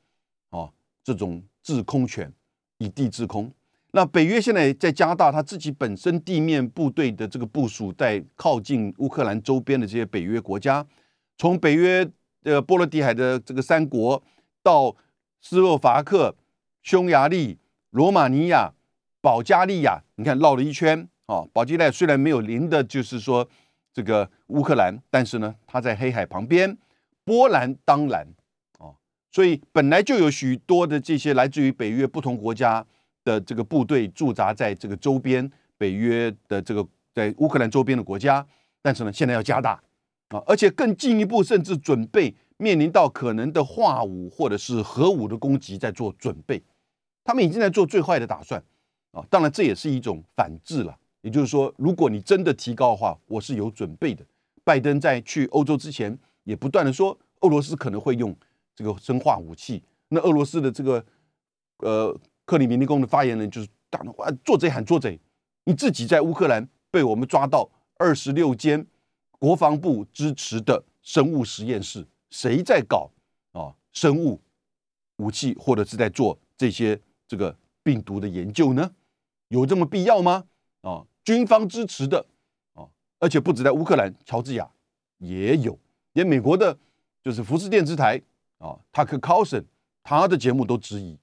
[0.50, 0.70] 啊
[1.02, 2.33] 这种制空权，
[2.79, 3.52] 以地制空。
[3.92, 10.87] 那北约现在在加大他自己本身地面部队的这个部署，在靠近乌克兰周边的这些北约国家，
[11.38, 12.09] 从北约
[12.44, 14.22] 呃波罗的海的这个三国。
[14.62, 14.96] 到
[15.40, 16.35] 斯洛伐克、
[16.83, 17.57] 匈牙利、
[17.90, 18.72] 罗马尼亚、
[19.20, 21.47] 保加利亚，你看绕了一圈啊。
[21.53, 23.49] 保加利亚虽然没有邻的，就是说
[23.93, 26.77] 这个乌克兰，但是呢，它在黑海旁边。
[27.25, 28.27] 波兰当然
[28.79, 28.95] 啊，
[29.31, 32.85] 所以本来就有许多的这些来自于北约不同国家
[33.25, 38.47] 的这个部队驻扎在这个周边，北约的这个在乌克兰周边的国家。
[38.83, 39.73] 但是呢，现在要加大
[40.29, 42.35] 啊，而且更进一步，甚至准备。
[42.59, 46.62] 面临到可能的化武或者是核武的攻击，在做准备，
[47.23, 48.59] 他们已经在做最坏的打算
[49.12, 49.23] 啊！
[49.29, 50.97] 当然，这也是一种反制了。
[51.27, 54.25] 也就是说，如果你真的提高的话，我是有准备的。
[54.62, 58.33] 拜登在去欧洲之前，也不断的说，俄罗斯可能会用
[58.77, 59.83] 这个生化武器。
[60.11, 61.05] 那俄罗斯的这个
[61.79, 65.19] 呃克里米林宫的发言人就是大话，做贼喊做贼！
[65.65, 68.87] 你自己在乌克兰被我们抓到二十六间
[69.41, 72.07] 国防部支持的生物实验室。
[72.31, 73.11] 谁在搞
[73.51, 74.41] 啊生物
[75.17, 78.89] 武器，或者是在做这些这个病毒的研究呢？
[79.49, 80.45] 有这么必要吗？
[80.83, 82.25] 啊，军方支持的
[82.73, 84.67] 啊，而且不止在乌克兰，乔治亚
[85.19, 85.79] 也有，
[86.15, 86.79] 连美国的，
[87.23, 88.19] 就是福斯电视台
[88.57, 89.62] 啊，塔克·考森
[90.03, 91.19] 他的节目都质疑。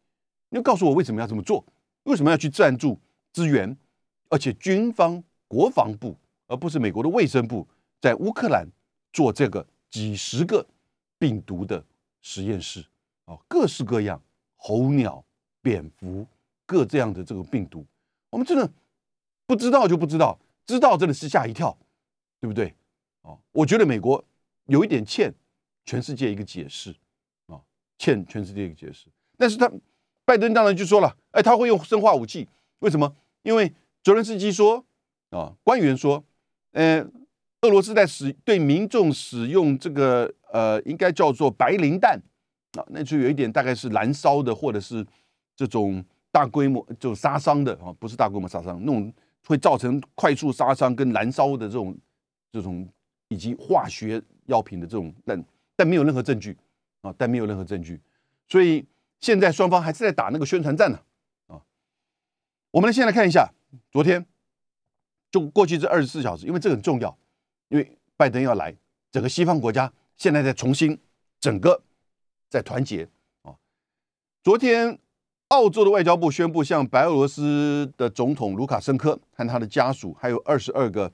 [0.50, 1.66] 你告诉我为什么要这么做？
[2.04, 3.00] 为什么要去赞助
[3.32, 3.76] 资源？
[4.30, 6.16] 而且军方国防部，
[6.48, 7.68] 而不是美国的卫生部，
[8.00, 8.68] 在乌克兰
[9.12, 10.64] 做这个几十个。
[11.20, 11.82] 病毒的
[12.22, 12.84] 实验室
[13.24, 14.22] 啊，各式各样，
[14.58, 15.24] 候鸟、
[15.62, 16.28] 蝙蝠，
[16.66, 17.86] 各这样的这个病毒，
[18.30, 18.70] 我们真的
[19.46, 21.78] 不知道就不知道，知道真的是吓一跳，
[22.40, 22.74] 对不对？
[23.22, 24.24] 啊，我觉得美国
[24.68, 25.34] 有一点欠
[25.86, 26.96] 全世界一个解释
[27.48, 27.62] 啊，
[27.98, 29.08] 欠全世界一个解释。
[29.38, 29.72] 但是他
[30.26, 32.48] 拜登当然就说了，哎，他会用生化武器，
[32.80, 33.16] 为什么？
[33.42, 34.86] 因为泽伦斯基说
[35.30, 36.24] 啊，官员说，
[36.72, 37.06] 呃。
[37.62, 42.22] 俄罗斯在使对民众使用这个呃，应该叫做白磷弹
[42.74, 45.08] 啊，那就有一点大概是燃烧的，或者是
[45.56, 49.14] 这种大规模就杀伤的啊，不是大规模杀伤，那种
[49.46, 51.98] 会造成快速杀伤跟燃烧的这种
[52.52, 52.88] 这种
[53.28, 56.58] 以及化学药品的这种，但但没有任何证据
[57.02, 58.00] 啊，但没有任何证据，
[58.48, 58.86] 所以
[59.20, 61.00] 现在双方还是在打那个宣传战呢
[61.48, 61.62] 啊。
[62.72, 63.52] 我们先来看一下
[63.92, 64.26] 昨天
[65.30, 67.18] 就过去这二十四小时，因为这很重要，
[67.68, 68.76] 因为拜登要来，
[69.12, 70.98] 整个西方国家现在在重新
[71.40, 71.84] 整个
[72.50, 73.10] 在团结
[73.42, 73.56] 啊。
[74.42, 75.00] 昨天。
[75.54, 81.12] 澳洲的外交部宣布，向白俄罗斯的总统卢卡申科和他的家属，还有二十二个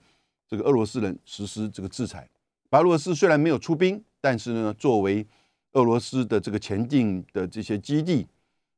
[0.47, 2.25] 这个俄罗斯人实施这个制裁。
[2.69, 5.27] 白俄罗斯虽然没有出兵，但是呢，作为
[5.73, 8.25] 俄罗斯的这个前进的这些基地，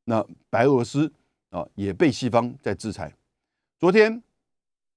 [0.06, 1.13] 那白俄罗斯
[1.52, 3.13] 啊也被西方在制裁。
[3.80, 4.24] 昨天，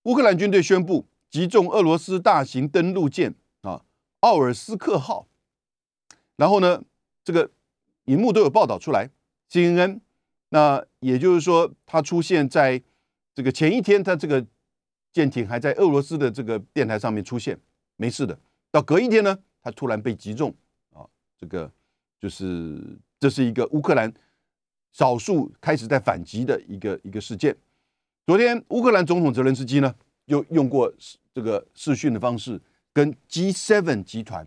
[0.04, 3.82] 乌克兰军队宣布击中俄罗斯大型登陆舰啊
[4.20, 5.26] 奥尔斯克号，
[6.36, 6.82] 然后呢，
[7.22, 7.50] 这个
[8.06, 9.10] 荧幕都有报道出来
[9.50, 10.00] ，CNN。
[10.54, 12.80] 那也就是说，它出现在
[13.34, 14.46] 这个前一天，它这个
[15.12, 17.58] 舰艇还在俄罗斯的这个电台上面出现，
[17.96, 18.38] 没事的。
[18.70, 20.54] 到隔一天呢，它突然被击中
[20.92, 21.04] 啊，
[21.36, 21.68] 这个
[22.20, 22.80] 就是
[23.18, 24.14] 这是一个乌克兰
[24.92, 27.56] 少数开始在反击的一个一个事件。
[28.24, 29.92] 昨天，乌克兰总统泽连斯基呢，
[30.26, 30.94] 又用过
[31.32, 32.62] 这个视讯的方式，
[32.92, 34.46] 跟 G7 集团、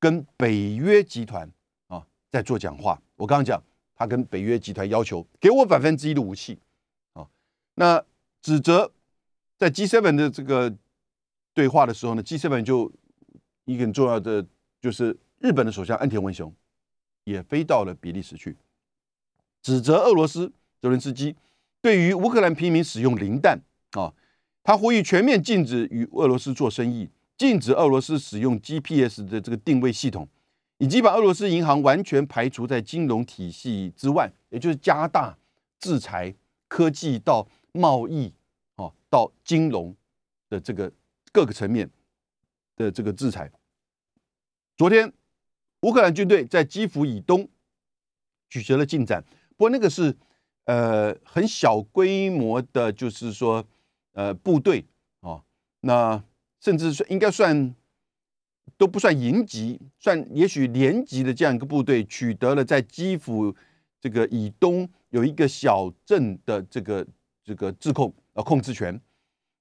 [0.00, 1.48] 跟北约集团
[1.86, 3.00] 啊在做讲话。
[3.14, 3.62] 我刚刚讲。
[3.94, 6.58] 他跟北约集团要求给我百分之一的武器，
[7.12, 7.26] 啊，
[7.74, 8.04] 那
[8.42, 8.90] 指责
[9.56, 10.74] 在 G7 的这个
[11.52, 12.90] 对话的时候呢，G7 就
[13.64, 14.44] 一个很重要的
[14.80, 16.52] 就是日本的首相安田文雄
[17.24, 18.56] 也飞到了比利时去，
[19.62, 21.34] 指责俄罗斯泽连斯基
[21.80, 23.60] 对于乌克兰平民使用磷弹。
[23.92, 24.12] 啊，
[24.64, 30.28] 他呼吁全面禁止与俄罗斯做生意，禁止俄罗斯使用 GPS 的这个定位系统。
[30.84, 35.34] 以及把俄罗斯银行完全排除在金融体系之外，也就是加大
[35.80, 36.34] 制裁
[36.68, 38.30] 科技到贸易
[38.76, 39.96] 哦到金融
[40.50, 40.92] 的这个
[41.32, 41.88] 各个层面
[42.76, 43.50] 的这个制裁。
[44.76, 45.10] 昨天，
[45.80, 47.48] 乌克兰军队在基辅以东
[48.50, 49.24] 取得了进展，
[49.56, 50.14] 不过那个是
[50.66, 53.64] 呃很小规模的，就是说
[54.12, 54.84] 呃部队
[55.20, 55.42] 哦，
[55.80, 56.22] 那
[56.60, 57.74] 甚至应该算。
[58.84, 63.56] 都不算营级，算也许连级的这样一个部队，取得了在基辅
[63.98, 67.06] 这个以东有一个小镇的这个
[67.42, 69.00] 这个自控呃控制权，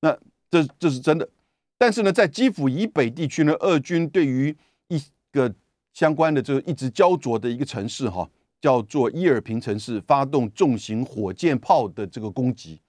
[0.02, 0.12] 那
[0.52, 1.30] 这这是真的。
[1.78, 4.54] 但是呢，在基辅以北地区呢，俄军对于
[4.90, 5.56] 一个
[5.94, 12.82] 相关的这个一直焦灼的一个城市哈，叫做伊尔平城市，发动重型火箭炮的这个攻击，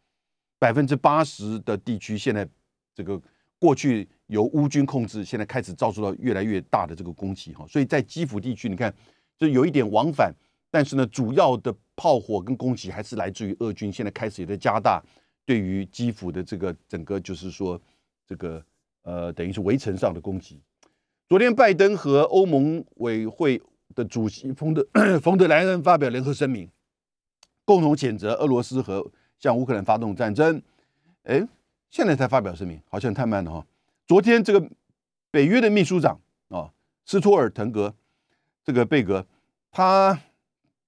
[0.58, 2.48] 百分之八十的地区现在
[2.92, 3.22] 这个
[3.64, 4.06] 过去。
[4.28, 8.92] 由乌军控制，现在开始遭受到越来越大的这个攻击哈，所以在基辅地区，你看
[9.38, 10.32] 就有一点往返，
[10.70, 15.00] 但是呢，主要的炮火跟攻击还是来自于俄军，现在开始也在加大
[15.44, 17.78] 对于基辅的这个整个就是说
[18.26, 18.64] 这个
[19.02, 20.58] 呃等于是围城上的攻击。
[21.28, 23.60] 昨天拜登和欧盟委会
[23.94, 24.88] 的主席冯德
[25.20, 26.66] 冯德莱恩发表联合声明，
[27.66, 29.06] 共同谴责俄罗斯和
[29.38, 30.62] 向乌克兰发动战争。
[31.24, 31.46] 哎，
[31.94, 33.64] 现在才发表声明，好像太慢了哈。
[34.04, 34.68] 昨天这个
[35.30, 36.68] 北约的秘书长啊，
[37.06, 37.94] 斯托尔滕格
[38.64, 39.24] 这个贝格，
[39.70, 40.20] 他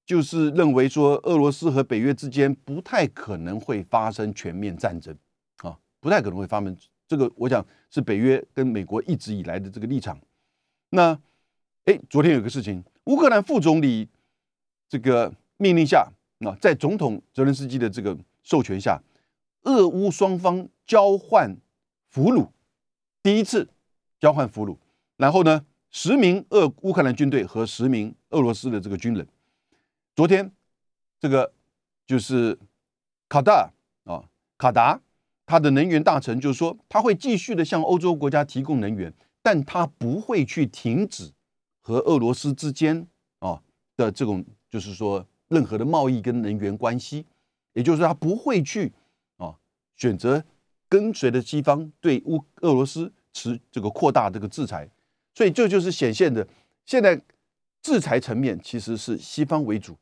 [0.04, 5.16] 就是认为说，俄罗斯和北约之间不太可能会发生全面战争
[5.58, 6.76] 啊，不太可能会发生。
[7.06, 10.18] 这个我想是北约跟美国一直以来的这个立场。
[10.90, 11.16] 那
[11.84, 14.08] 哎，昨天有个事情，乌克兰副总理
[14.88, 19.00] 这个命令下，那在总统泽连斯基的这个授权下，
[19.66, 21.56] 俄乌双方交换
[22.08, 22.48] 俘虏。
[23.22, 23.68] 第一次
[24.18, 24.76] 交换俘虏，
[25.16, 29.26] 然后呢，十名俄乌克兰军队和十名俄罗斯的这个军人，
[30.14, 30.50] 昨天
[31.20, 31.52] 这个
[32.06, 32.58] 就是
[33.28, 33.70] 卡达
[34.04, 34.24] 啊，
[34.56, 35.00] 卡达
[35.44, 39.12] 他的能源大臣就是说，他会继续的向欧洲国家提供能源，
[39.42, 41.32] 但他不会去停止
[41.80, 43.06] 和俄罗斯之间
[43.40, 43.60] 啊
[43.96, 47.26] 的这种就是说任何的贸易跟能源关系，
[47.72, 48.92] 也就是说他不会去
[49.96, 50.44] 选择。
[50.88, 54.88] 跟随着西方对乌俄罗斯持这个扩大这个制裁，
[55.34, 56.46] 所以这就是显现的，
[56.84, 57.20] 现在
[57.82, 59.96] 制裁层面其实是西方为主，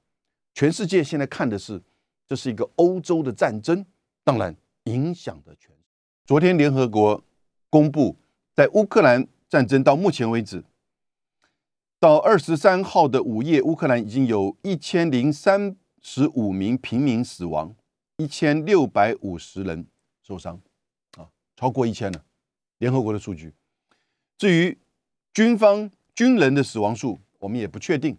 [0.53, 1.81] 全世界现在看的是
[2.27, 3.87] 这是一个欧洲的战争，
[4.23, 5.75] 当然影响的全。
[6.27, 7.25] 昨天联合国
[7.71, 8.19] 公布，
[8.55, 10.63] 在乌克兰战争到目前为止，
[11.99, 17.75] 到二十三号的午夜，乌克兰已经有一千零三十五名平民死亡，
[18.17, 19.87] 一千六百五十人
[20.23, 20.61] 受伤。
[21.17, 22.25] 啊超过一千了，
[22.79, 23.53] 联合国的数据。
[24.37, 24.77] 至于
[25.33, 28.17] 军方军人的死亡数，我们也不确定。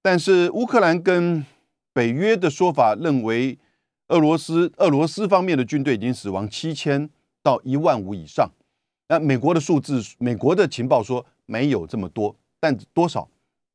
[0.00, 1.44] 但是乌克兰跟
[1.92, 3.58] 北约的说法认为，
[4.08, 7.10] 俄罗斯俄罗斯方面的军队已经死亡七千
[7.42, 8.50] 到一万五以上。
[9.08, 13.28] 那美国的数字，美国的情报说没有这么多，但多少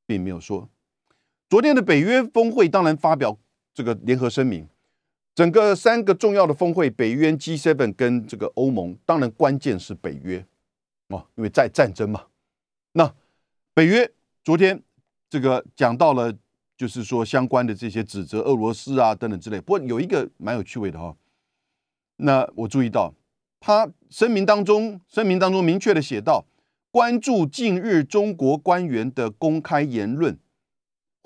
[0.06, 0.70] 并没有说。
[1.50, 3.38] 昨天的北约峰会当然发表
[3.74, 4.68] 这个联合声明，
[5.38, 10.44] 整个三个重要的峰会，北约 G7 跟这个欧盟，当然关键是北约
[11.10, 12.24] 哦，因为在战争嘛。
[12.94, 13.14] 那
[13.76, 14.12] 北约
[14.44, 14.82] 昨天
[15.30, 16.34] 这个讲到了。
[16.80, 19.60] 就是说，相关的这些指责俄罗斯啊等等之类。
[19.60, 21.18] 不过有一个蛮有趣味的哈，
[22.18, 23.12] 那我注意到
[23.60, 26.46] 他声明当中，声明当中明确的写到，
[26.92, 30.38] 关注近日中国官员的公开言论，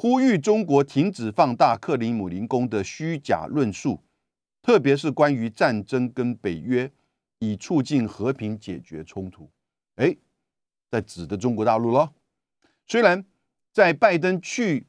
[0.01, 4.01] 呼吁中国停止放大克里姆林宫的虚假论述，
[4.63, 6.91] 特别是关于战争跟北约，
[7.37, 9.47] 以促进和平解决冲突。
[9.97, 10.17] 哎，
[10.89, 12.15] 在指的中国大陆咯。
[12.87, 13.23] 虽然
[13.71, 14.87] 在拜登去。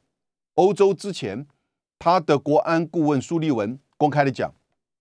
[0.55, 1.47] 欧洲之前，
[1.99, 4.51] 他的国安顾问苏利文公开的讲，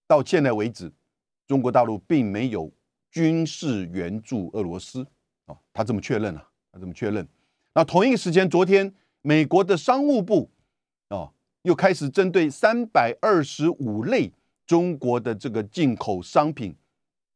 [0.07, 0.91] 到现在为止，
[1.47, 2.69] 中国大陆并没有
[3.09, 5.07] 军事援助俄罗斯
[5.45, 7.25] 啊，他这么确认了，他这么确认。
[7.73, 10.49] 那同一个时间，昨天美国的商务部
[11.09, 11.31] 啊，
[11.63, 14.31] 又开始针对三百二十五类
[14.65, 16.75] 中国的这个进口商品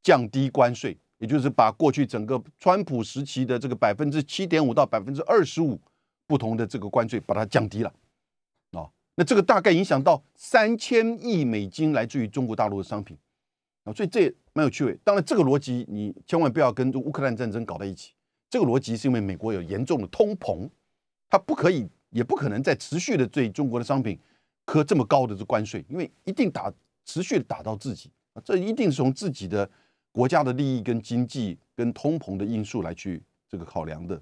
[0.02, 5.80] 降低关税，也就是把过去整个川普时期的这个百分之七点五到百分之二十五
[6.28, 7.94] 不同的这个关税，把它降低了。
[9.18, 13.18] 那这个大概影响到三千亿美金来自于中国大陆的商品
[13.86, 14.94] 啊，所以这也蛮有趣味。
[15.06, 18.12] 当然，这个逻辑你千万不要跟乌克兰战争搞在一起。
[18.50, 20.70] 这个逻辑是因为美国有严重的通膨，
[21.30, 24.20] 它不可以也不可能再持续的对中国的商品
[24.66, 26.72] 科这么高的这关税，因为一定打
[27.06, 29.70] 持续的打到自己啊，这一定是从自己的
[30.12, 34.22] 国家的利益跟经济跟通膨的因素来去这个考量的。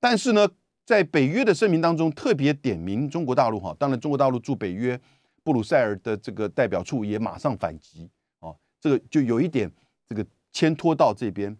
[0.00, 0.48] 但是呢？
[0.86, 4.96] 在北约的声明当中，特别点名中国大陆哈，当然中国大陆驻北约
[5.42, 8.08] 布鲁塞尔的这个代表处也马上反击
[8.38, 9.68] 啊，这个就有一点
[10.08, 11.56] 这个牵拖到这边。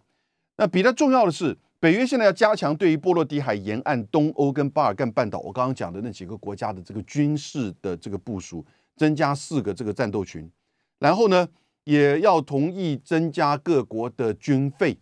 [0.57, 8.67] 那比较重要的是，北约现在要加强对于波罗的海沿岸、东欧跟巴尔干半岛，我刚刚讲的那几个国家的这个军事的这个部署，
[8.97, 10.51] 增加四个这个战斗群，
[10.99, 11.49] 然后呢，
[11.85, 14.99] 也要同意增加各国的军费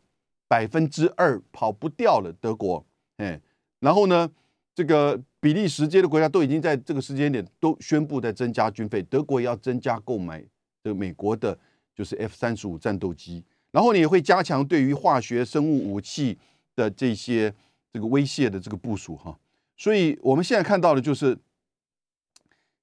[0.47, 2.85] 百分之二，跑不掉了，德国，
[3.17, 3.41] 哎。
[3.81, 4.31] 然后呢，
[4.75, 10.45] 这个比利时这些的国家都已经在这个时间点都宣布在增加军费，德国也要增加购买
[10.83, 11.59] 这美国的，
[11.97, 13.43] 就是 F 三十五战斗机。
[13.71, 16.39] 然后你也会加强对于化学生物武器
[16.75, 17.55] 的这些
[17.93, 19.39] 这个威胁的这个部署哈。
[19.77, 21.39] 所以我们现在看到的就是，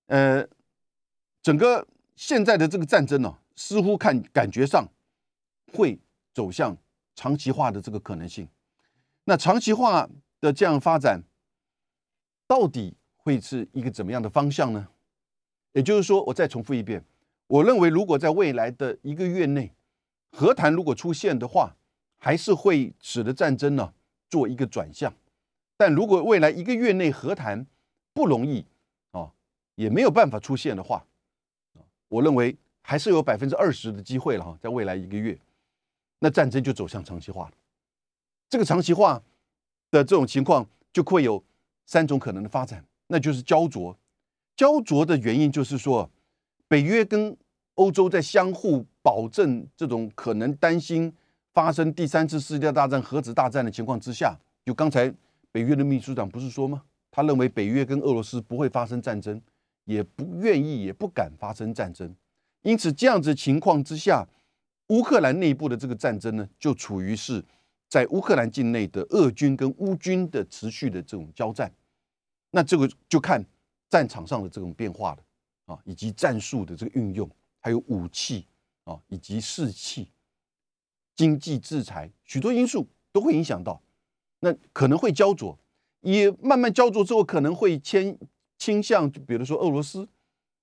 [0.07, 0.47] 呃，
[1.41, 4.87] 整个现在的这个战争呢，似乎看感觉上
[5.73, 5.99] 会
[6.33, 6.77] 走向
[7.15, 8.47] 长期化的这个可能性。
[9.25, 10.09] 那长期化。
[10.41, 11.21] 的这样发展，
[12.47, 14.87] 到底会是一个怎么样的方向呢？
[15.73, 17.05] 也就是说，我再重复一遍，
[17.45, 19.71] 我认为如果在未来的一个月内，
[20.31, 21.75] 和谈如果出现的话，
[22.22, 23.93] 还是会使得战争呢
[24.30, 25.13] 做一个转向。
[25.76, 27.65] 但如果未来一个月内和谈
[28.13, 28.63] 不容易
[29.11, 29.34] 啊，
[29.76, 31.05] 也没有办法出现的话，
[32.07, 35.38] 我认为还是有百分之二十的机会了哈，在未来一个月，
[36.19, 37.53] 那战争就走向长期化了。
[38.49, 39.22] 这个长期化。
[39.93, 41.43] 的这种情况就会有
[41.86, 43.99] 三种可能的发展，那就是焦灼。
[44.55, 46.09] 焦灼的原因就是说，
[46.69, 47.36] 北约跟
[47.74, 51.13] 欧洲在相互保证这种可能担心
[51.53, 55.13] 发生第三次世界大战、核子大战的情况之下，就刚才
[55.51, 56.83] 北约的秘书长不是说吗？
[57.11, 59.41] 他认为北约跟俄罗斯不会发生战争，
[59.85, 62.15] 也不愿意也不敢发生战争。
[62.61, 64.27] 因此，这样子情况之下，
[64.87, 67.43] 乌克兰内部的这个战争呢，就处于是。
[67.89, 71.69] 在乌克兰境内的俄军跟乌军的持续的这种交战，
[72.51, 73.43] 那这个就看
[73.89, 75.17] 战场上的这种变化了
[75.65, 77.29] 啊，以及战术的这个运用，
[77.59, 78.47] 还有武器
[78.85, 80.07] 啊，以及士气、
[81.16, 83.82] 经济制裁，许多因素都会影响到。
[84.39, 85.57] 那可能会焦灼，
[86.01, 88.18] 也慢慢焦灼之后，可能会倾
[88.57, 90.07] 倾向，就比如说俄罗斯，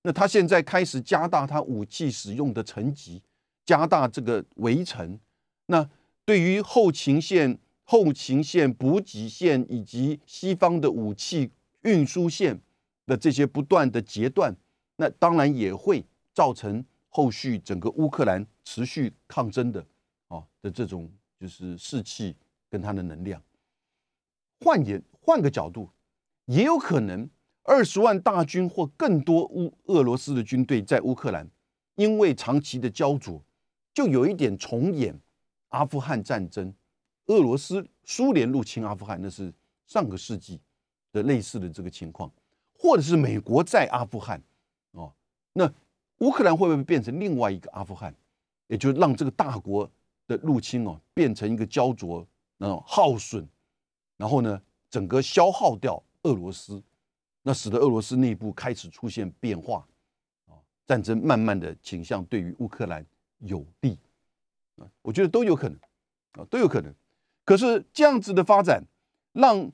[0.02, 3.22] 那他现在开始加大他武器使用的层级，
[3.64, 5.18] 加大这个围城，
[5.66, 5.88] 那。
[6.24, 11.50] 对于后勤线、后勤线、补给线以及西方的武器
[11.84, 12.60] 运输线
[13.06, 14.54] 的这些不断的截断，
[14.96, 19.82] 那当然也会造成后续整个乌克兰持续抗争的
[20.28, 22.34] 啊的这种就是士气
[22.70, 23.42] 跟他的能量。
[24.60, 25.90] 换言换个角度，
[26.46, 27.28] 也有可能
[27.62, 31.48] 二十万大军或更多乌俄罗斯的军队在乌克兰，
[31.96, 33.42] 因为长期的焦灼，
[33.92, 35.18] 就有一点重演。
[35.70, 36.74] 阿富汗战争，
[37.26, 39.52] 俄罗斯、苏联入侵阿富汗，那是
[39.86, 40.58] 上个世纪
[41.12, 42.32] 的类似的这个情况，
[42.72, 44.42] 或者是美国在阿富汗
[44.92, 45.12] 哦
[45.52, 45.70] 那
[46.20, 48.14] 乌克兰会不会变成另外一个阿富汗？
[48.68, 49.90] 也就让这个大国
[50.28, 52.24] 的入侵哦，变成一个焦灼、
[52.58, 53.44] 那种耗损，
[54.16, 56.80] 然后呢，整个消耗掉俄罗斯，
[57.42, 59.84] 那使得俄罗斯内部开始出现变化，
[60.46, 60.54] 啊，
[60.86, 63.04] 战争慢慢的倾向对于乌克兰
[63.38, 63.98] 有利，
[64.76, 65.78] 啊，我觉得都有可能，
[66.32, 66.94] 啊，都有可能。
[67.44, 68.84] 可是这样子的发展，
[69.32, 69.72] 让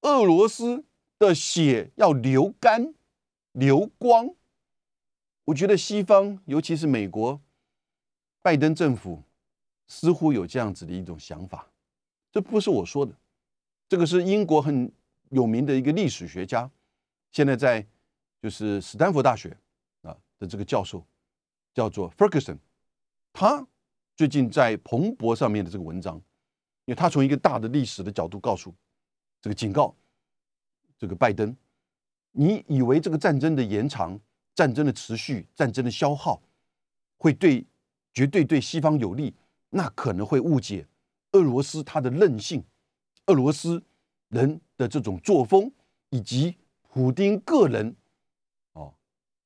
[0.00, 0.84] 俄罗斯
[1.18, 2.94] 的血要流干、
[3.52, 4.30] 流光，
[5.44, 7.40] 我觉得西方，尤其是美国。
[8.40, 9.22] 拜登政府
[9.86, 11.66] 似乎有这样子的一种想法，
[12.32, 13.14] 这不是我说的，
[13.88, 14.90] 这个是英国很
[15.30, 16.70] 有名的一个历史学家，
[17.30, 17.86] 现在在
[18.40, 19.56] 就是斯坦福大学
[20.02, 21.04] 啊的这个教授，
[21.74, 22.58] 叫做 Ferguson，
[23.32, 23.66] 他
[24.16, 26.16] 最近在彭博上面的这个文章，
[26.84, 28.74] 因为他从一个大的历史的角度告诉
[29.40, 29.94] 这个警告
[30.98, 31.56] 这个拜登，
[32.32, 34.18] 你以为这个战争的延长、
[34.54, 36.42] 战争的持续、战争的消耗
[37.18, 37.66] 会对？
[38.16, 39.34] 绝对对西方有利，
[39.76, 40.86] 那可能会误解
[41.32, 42.62] 俄罗斯他的韧性，
[43.26, 43.82] 俄罗斯
[44.28, 45.68] 人的这种作风，
[46.10, 46.56] 以及
[46.92, 47.96] 普丁个人
[48.74, 48.94] 哦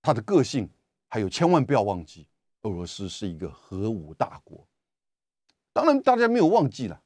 [0.03, 0.69] 他的个性，
[1.07, 2.27] 还有千万不要忘记，
[2.61, 4.67] 俄罗斯是一个核武大国。
[5.73, 7.01] 当然大家没有忘记了，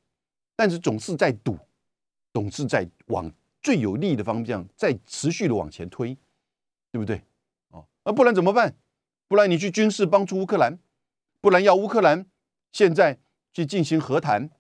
[0.56, 1.56] 但是总是在赌，
[2.32, 6.16] 总是在往最有利的方向在持续的往前推，
[6.90, 7.22] 对不对？
[7.68, 8.74] 哦，那不然怎么办？
[9.28, 10.76] 不然你去军事帮助乌克兰？
[11.40, 12.26] 不然要乌克兰
[12.72, 13.18] 现在
[13.52, 14.50] 去进行和谈，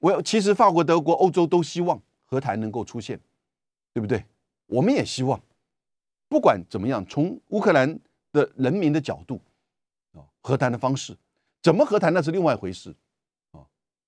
[0.00, 3.18] 我其实法国、德国、欧洲都希望和谈能够出现，
[3.92, 4.24] 对不对？
[4.66, 5.40] 我们也希望，
[6.28, 7.98] 不管怎么样，从乌克兰
[8.32, 9.40] 的人民的角度，
[10.12, 11.16] 啊，和谈的方式
[11.62, 12.94] 怎么和谈那是另外一回事，
[13.52, 13.64] 啊，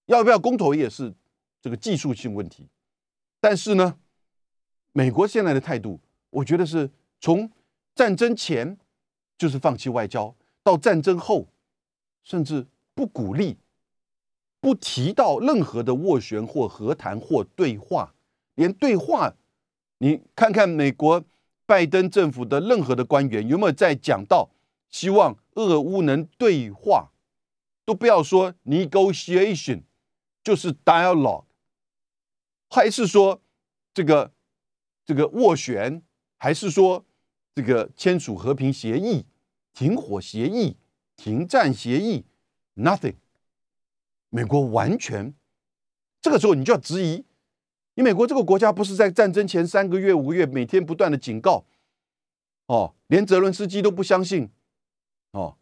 [0.07, 1.15] 要不要公投也是
[1.63, 2.69] 这个技术性问题。
[3.41, 3.97] 但是呢，
[4.93, 7.51] 美国现在的态度，我觉得是从
[7.95, 8.77] 战争前
[9.39, 10.35] 就是放弃外交。
[10.63, 11.49] 到战争后，
[12.23, 12.67] 甚至
[13.01, 13.57] 不鼓励、
[14.61, 18.15] 不提到任何的斡旋或和谈或对话，
[18.57, 19.35] 连对话，
[19.97, 21.25] 你看看美国
[21.65, 24.51] 拜登政府的任何的官员有没有在讲到
[24.91, 27.11] 希望俄乌能对话，
[27.87, 29.85] 都不要说 negotiation，
[30.45, 31.45] 就是 dialogue，
[32.69, 33.41] 还是说
[33.95, 34.31] 这个
[35.07, 36.03] 这个斡旋，
[36.37, 37.07] 还是说
[37.55, 39.25] 这个签署和平协议？
[39.73, 40.77] 停火协议、
[41.17, 42.27] 停战协议
[42.83, 43.15] ，nothing。
[44.29, 45.35] 美国完全，
[46.21, 47.25] 这个时候你就要质疑，
[47.95, 51.65] 你美国这个国家不是在战争前三个月、五个月每天不断的警告，
[52.67, 54.49] 哦，连泽伦斯基都不相信，
[55.33, 55.57] 哦，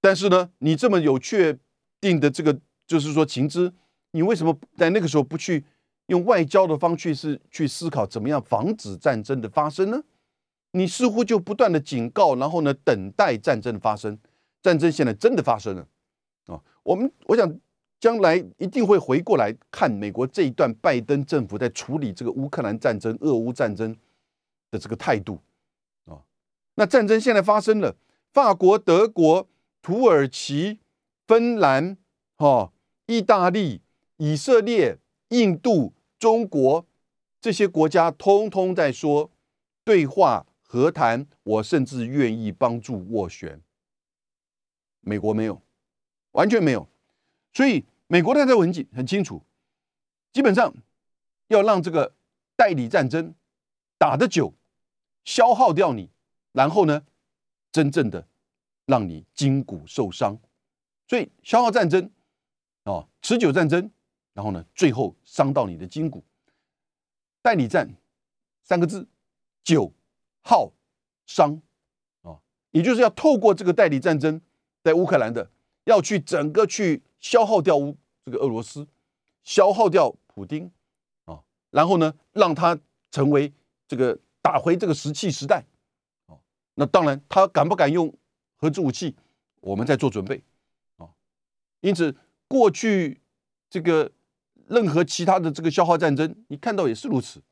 [0.00, 1.58] 但是呢，你这么有确
[2.00, 3.74] 定的这个，就是说情资，
[4.12, 5.64] 你为什么在那个时候不去
[6.06, 10.02] 用外交的方式是去思考怎么样防止战争的发生呢？
[10.72, 14.18] 你似乎就不断的警告，然后呢，等待战争发生。
[14.62, 15.86] 战争现在真的发生了！
[16.86, 17.60] 我们我想
[17.98, 23.94] 将来一定会回过来看美国这一段拜登政府在处理这个乌克兰战争、俄乌战争
[24.70, 25.40] 的这个态度
[26.04, 26.22] 啊。
[26.76, 27.96] 那战争现在发生了，
[28.32, 29.48] 法国、德国、
[29.82, 30.78] 土耳其、
[31.26, 31.96] 芬兰、
[32.36, 32.72] 哈、
[33.06, 33.80] 意大利、
[34.18, 34.98] 以色列、
[35.30, 36.86] 印度、中国
[37.40, 39.30] 这些国家通通在说
[39.84, 40.46] 对话。
[40.68, 43.62] 和谈，我甚至愿意帮助斡旋。
[45.00, 45.62] 美国没有，
[46.36, 46.86] 完全没有。
[47.52, 49.42] 所以美国的在文件很清楚，
[50.32, 50.72] 基本上
[51.48, 52.14] 要让这个
[52.54, 53.34] 代理战争
[53.98, 54.52] 打得久，
[55.24, 56.10] 消耗掉你，
[56.52, 57.04] 然后呢，
[57.72, 58.26] 真正的
[58.84, 60.38] 让你筋骨受伤。
[61.08, 62.10] 所以消耗战争
[62.84, 63.90] 哦，持久战争，
[64.32, 66.22] 然后呢，最后伤到你的筋骨。
[67.42, 67.88] 代理战
[68.62, 69.06] 三个字，
[69.62, 69.92] 久。
[70.48, 70.70] 耗
[71.26, 71.60] 伤
[72.22, 72.38] 啊，
[72.70, 74.40] 也就是要透过这个代理战争，
[74.84, 75.50] 在乌克兰的，
[75.86, 78.86] 要去整个去消耗掉乌这个俄罗斯，
[79.42, 80.70] 消耗掉普京
[81.24, 82.78] 啊，然后呢，让他
[83.10, 83.52] 成为
[83.88, 85.64] 这个打回这个石器时代
[86.26, 86.38] 啊。
[86.74, 88.14] 那当然，他敢不敢用
[88.56, 89.16] 核子武器，
[89.60, 90.42] 我们在做准备
[90.98, 91.08] 啊。
[91.80, 92.14] 因此，
[92.46, 93.20] 过去
[93.68, 94.12] 这个
[94.68, 97.42] 任何其他的这个消耗战争，你看到也是如此。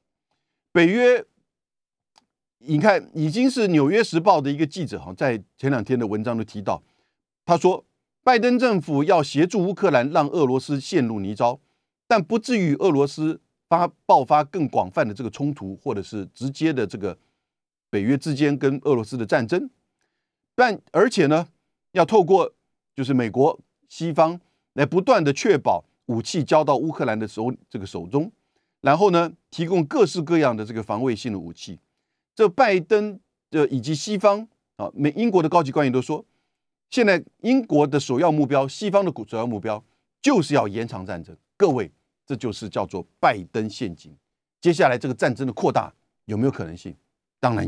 [0.71, 1.25] 北约。
[2.67, 6.83] 你看，已经是《纽约时报》的一个记者哈，在前两天的文章都提到，
[7.45, 7.85] 他说，
[8.25, 11.59] 拜登政府要协助乌克兰，让俄罗斯陷入泥沼，
[12.09, 17.19] 但不至于俄罗斯发爆发更广泛的这个冲突，或者是直接的这个
[17.91, 19.69] 北约之间跟俄罗斯的战争。
[20.55, 21.49] 但而且呢，
[21.93, 22.51] 要透过
[22.97, 23.61] 就是美国
[23.91, 24.41] 西方
[24.73, 28.33] 来不断的确保武器交到乌克兰的手这个手中，
[28.81, 31.79] 然后呢，提供各式各样的这个防卫性的武器。
[32.35, 33.21] 这拜登
[33.51, 36.25] 的以及西方啊，美英国的高级官员都说，
[36.95, 39.83] 现在英国的首要目标，西方的首要目标
[40.23, 41.37] 就是要延长战争。
[41.57, 41.91] 各位，
[42.25, 44.17] 这就是叫做拜登陷阱。
[44.61, 45.93] 接下来这个战争的扩大
[46.27, 46.95] 有没有可能性？
[47.41, 47.63] 当然有。